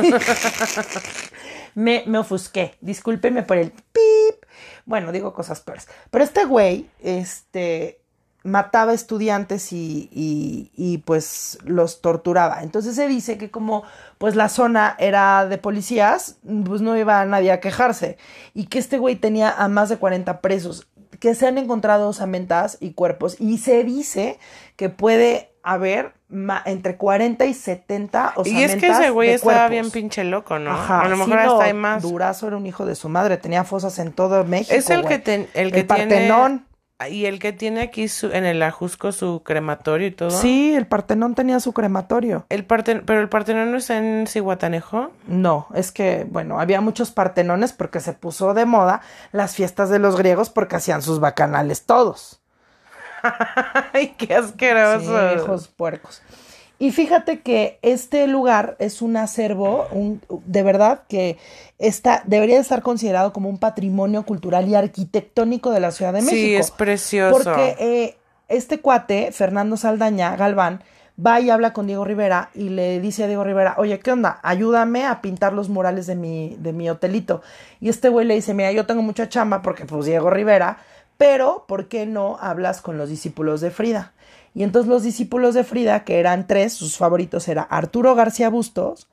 [1.75, 4.45] me, me ofusqué, discúlpeme por el pip,
[4.85, 8.00] bueno, digo cosas peores, pero este güey, este,
[8.43, 12.63] mataba estudiantes y, y, y, pues los torturaba.
[12.63, 13.83] Entonces se dice que como
[14.17, 18.17] pues la zona era de policías, pues no iba nadie a quejarse.
[18.53, 20.87] Y que este güey tenía a más de 40 presos,
[21.19, 23.35] que se han encontrado osamentas y cuerpos.
[23.39, 24.39] Y se dice
[24.75, 26.13] que puede haber
[26.65, 30.71] entre 40 y 70 osamentas Y es que ese güey estaba bien pinche loco, ¿no?
[30.71, 32.01] Ajá, a lo sí, mejor no, hasta hay más.
[32.01, 34.73] Durazo era un hijo de su madre, tenía fosas en todo México.
[34.73, 35.17] Es el güey.
[35.17, 36.61] que, ten- el que el tiene.
[37.09, 40.29] Y el que tiene aquí su- en el Ajusco su crematorio y todo.
[40.31, 42.45] Sí, el Partenón tenía su crematorio.
[42.49, 45.11] El Parten pero el Partenón no está en Cihuatanejo.
[45.27, 49.99] No, es que, bueno, había muchos partenones porque se puso de moda las fiestas de
[49.99, 52.39] los griegos porque hacían sus bacanales todos.
[53.93, 55.05] Ay, qué asqueroso.
[55.05, 56.21] Sí, hijos puercos.
[56.81, 61.37] Y fíjate que este lugar es un acervo, un, de verdad que
[61.77, 66.35] está, debería estar considerado como un patrimonio cultural y arquitectónico de la Ciudad de México.
[66.35, 67.35] Sí, es precioso.
[67.35, 68.17] Porque eh,
[68.47, 70.81] este cuate, Fernando Saldaña Galván,
[71.23, 74.39] va y habla con Diego Rivera y le dice a Diego Rivera, oye, ¿qué onda?
[74.41, 77.43] Ayúdame a pintar los murales de mi, de mi hotelito.
[77.79, 80.79] Y este güey le dice, mira, yo tengo mucha chamba porque pues Diego Rivera,
[81.19, 84.13] pero ¿por qué no hablas con los discípulos de Frida?
[84.53, 89.07] Y entonces los discípulos de Frida, que eran tres, sus favoritos era Arturo García Bustos,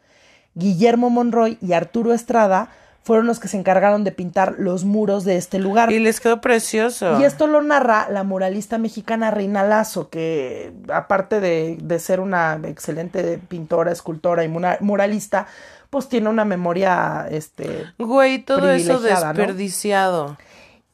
[0.55, 2.71] Guillermo Monroy y Arturo Estrada,
[3.05, 5.91] fueron los que se encargaron de pintar los muros de este lugar.
[5.93, 7.19] Y les quedó precioso.
[7.21, 12.61] Y esto lo narra la muralista mexicana Reina Lazo, que aparte de, de ser una
[12.65, 15.47] excelente pintora, escultora y mura- muralista,
[15.89, 20.37] pues tiene una memoria, este, Güey, todo eso desperdiciado.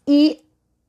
[0.07, 0.43] y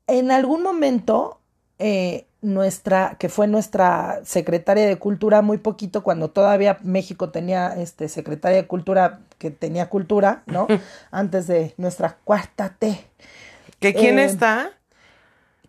[0.06, 1.40] en algún momento,
[1.80, 8.08] eh, nuestra, que fue nuestra secretaria de Cultura muy poquito, cuando todavía México tenía este
[8.08, 10.66] secretaria de Cultura que tenía cultura, ¿no?
[11.10, 13.04] Antes de nuestra cuarta T.
[13.80, 14.70] ¿Que quién Eh, está?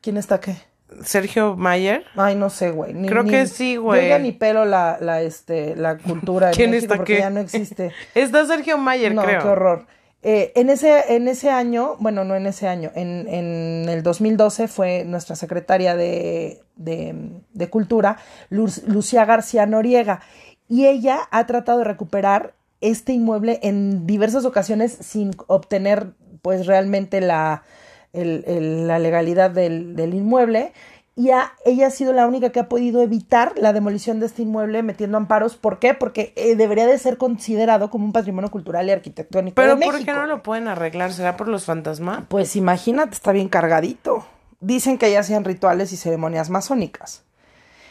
[0.02, 0.56] ¿Quién está qué?
[1.04, 2.06] Sergio Mayer.
[2.16, 2.94] Ay, no sé, güey.
[2.94, 4.04] Ni- Creo ni- que sí, güey.
[4.04, 7.20] Yo ya ni pelo la, la, este, la cultura en ¿Quién México está porque qué?
[7.20, 7.92] ya no existe.
[8.16, 9.42] Está Sergio Mayer, no, creo.
[9.42, 9.86] qué horror.
[10.24, 14.68] Eh, en, ese, en ese año, bueno, no en ese año, en, en el 2012
[14.68, 18.18] fue nuestra secretaria de, de, Cultura,
[18.50, 20.22] Lu- Lucía García Noriega,
[20.68, 27.22] y ella ha tratado de recuperar este inmueble en diversas ocasiones sin obtener, pues, realmente
[27.22, 27.64] la,
[28.12, 30.74] el- el- la legalidad del, del inmueble.
[31.20, 34.44] Y ha- ella ha sido la única que ha podido evitar la demolición de este
[34.44, 35.58] inmueble metiendo amparos.
[35.58, 35.96] ¿Por qué?
[35.96, 39.94] Porque eh, debería de ser considerado como un patrimonio cultural y arquitectónico Pero de ¿por
[39.96, 40.12] México.
[40.14, 41.12] qué no lo pueden arreglar?
[41.12, 42.26] ¿Será por los fantasmas?
[42.28, 44.28] Pues imagínate, está bien cargadito.
[44.60, 47.24] Dicen que ahí hacían rituales y ceremonias masónicas.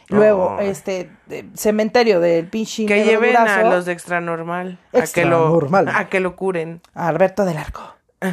[0.09, 0.61] Luego, Oh.
[0.61, 4.79] este de- cementerio del pinche Que lleven a los de extra normal.
[4.91, 5.87] A que Extranormal.
[5.87, 6.81] lo, a que lo curen.
[6.95, 7.83] a Alberto del Arco.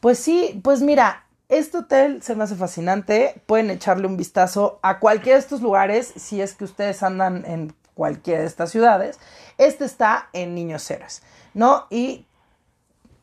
[0.00, 3.40] Pues sí, pues mira, este hotel se me hace fascinante.
[3.46, 7.74] Pueden echarle un vistazo a cualquiera de estos lugares si es que ustedes andan en
[7.94, 9.18] cualquiera de estas ciudades.
[9.58, 11.22] Este está en Niños Héroes,
[11.52, 11.86] ¿no?
[11.90, 12.26] Y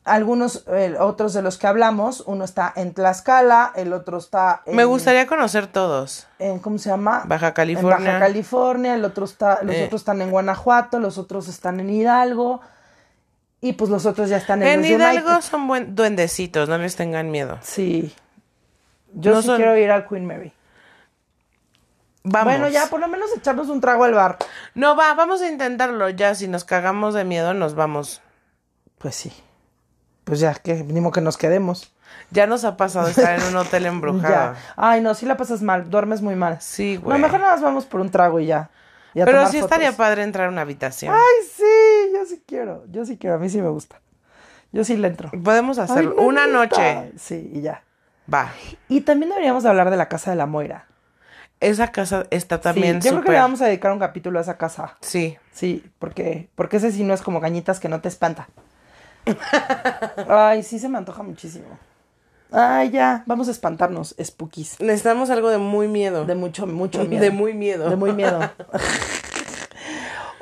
[0.04, 4.74] algunos, eh, otros de los que hablamos, uno está en Tlaxcala, el otro está en,
[4.74, 6.26] Me gustaría conocer todos.
[6.40, 7.22] en, ¿cómo se llama?
[7.26, 7.96] Baja California.
[7.98, 9.84] En Baja California, el otro está, los Eh.
[9.84, 12.60] otros están en Guanajuato, los otros están en Hidalgo.
[13.62, 15.40] Y pues los otros ya están en, En los Hidalgo United.
[15.48, 17.58] son buen duendecitos, no les tengan miedo.
[17.62, 18.12] Sí.
[19.14, 20.52] Yo No sí son- quiero ir al Queen Mary.
[22.24, 22.52] Vamos.
[22.52, 24.38] Bueno, ya por lo menos echarnos un trago al bar.
[24.74, 26.34] No, va, vamos a intentarlo ya.
[26.34, 28.20] Si nos cagamos de miedo, nos vamos.
[28.98, 29.32] Pues sí.
[30.24, 31.92] Pues ya, que ni modo que nos quedemos.
[32.30, 34.54] Ya nos ha pasado estar en un hotel embrujado.
[34.76, 36.60] Ay, no, si la pasas mal, duermes muy mal.
[36.60, 37.18] Sí, No, güey.
[37.20, 38.70] mejor nada más vamos por un trago y ya.
[39.14, 41.14] Y Pero sí estaría padre entrar a una habitación.
[41.14, 41.62] Ay, sí,
[42.22, 42.84] yo sí quiero.
[42.90, 44.00] Yo sí quiero, a mí sí me gusta.
[44.72, 45.30] Yo sí le entro.
[45.42, 46.14] Podemos hacerlo.
[46.18, 47.12] Ay, una noche.
[47.18, 47.82] Sí, y ya.
[48.32, 48.52] Va.
[48.88, 50.86] Y también deberíamos de hablar de la casa de la Moira.
[51.60, 54.42] Esa casa está Sí, también yo creo que le vamos a dedicar un capítulo a
[54.42, 54.96] esa casa.
[55.00, 55.36] Sí.
[55.52, 58.48] Sí, porque, porque ese sí no es como gañitas que no te espanta.
[60.28, 61.66] Ay, sí se me antoja muchísimo.
[62.50, 64.80] Ay, ya, vamos a espantarnos, spookies.
[64.80, 66.24] Necesitamos algo de muy miedo.
[66.24, 67.22] De mucho, mucho miedo.
[67.22, 67.88] De muy miedo.
[67.88, 68.40] De muy miedo.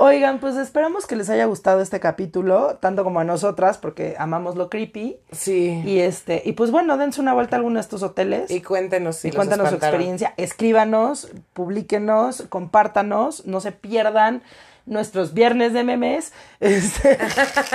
[0.02, 4.56] Oigan, pues esperamos que les haya gustado este capítulo, tanto como a nosotras, porque amamos
[4.56, 5.18] lo creepy.
[5.30, 5.82] Sí.
[5.84, 8.50] Y este, y pues bueno, dense una vuelta a alguno de estos hoteles.
[8.50, 10.32] Y cuéntenos si y los cuéntanos su experiencia.
[10.38, 14.42] Escríbanos, publíquenos, compártanos, no se pierdan
[14.86, 16.32] nuestros viernes de memes.
[16.60, 17.18] Este,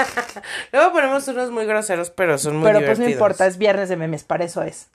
[0.71, 3.13] Luego ponemos unos muy groseros, pero son muy pero pues no divertidos.
[3.13, 4.87] importa, es viernes de memes, para eso es.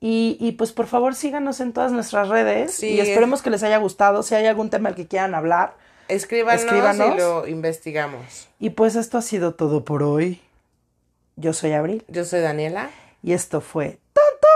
[0.00, 2.90] Y, y pues por favor síganos en todas nuestras redes Sí.
[2.90, 4.22] y esperemos que les haya gustado.
[4.22, 5.74] Si hay algún tema al que quieran hablar.
[6.08, 7.14] Escríbanos, Escríbanos.
[7.14, 8.48] y lo investigamos.
[8.58, 10.40] Y pues esto ha sido todo por hoy.
[11.36, 12.90] Yo soy Abril Yo soy Daniela.
[13.22, 14.48] y esto fue Tonto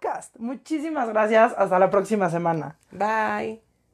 [0.00, 0.36] Podcast.
[0.38, 1.52] Muchísimas gracias.
[1.56, 2.76] Hasta la próxima semana.
[2.92, 3.69] Bye.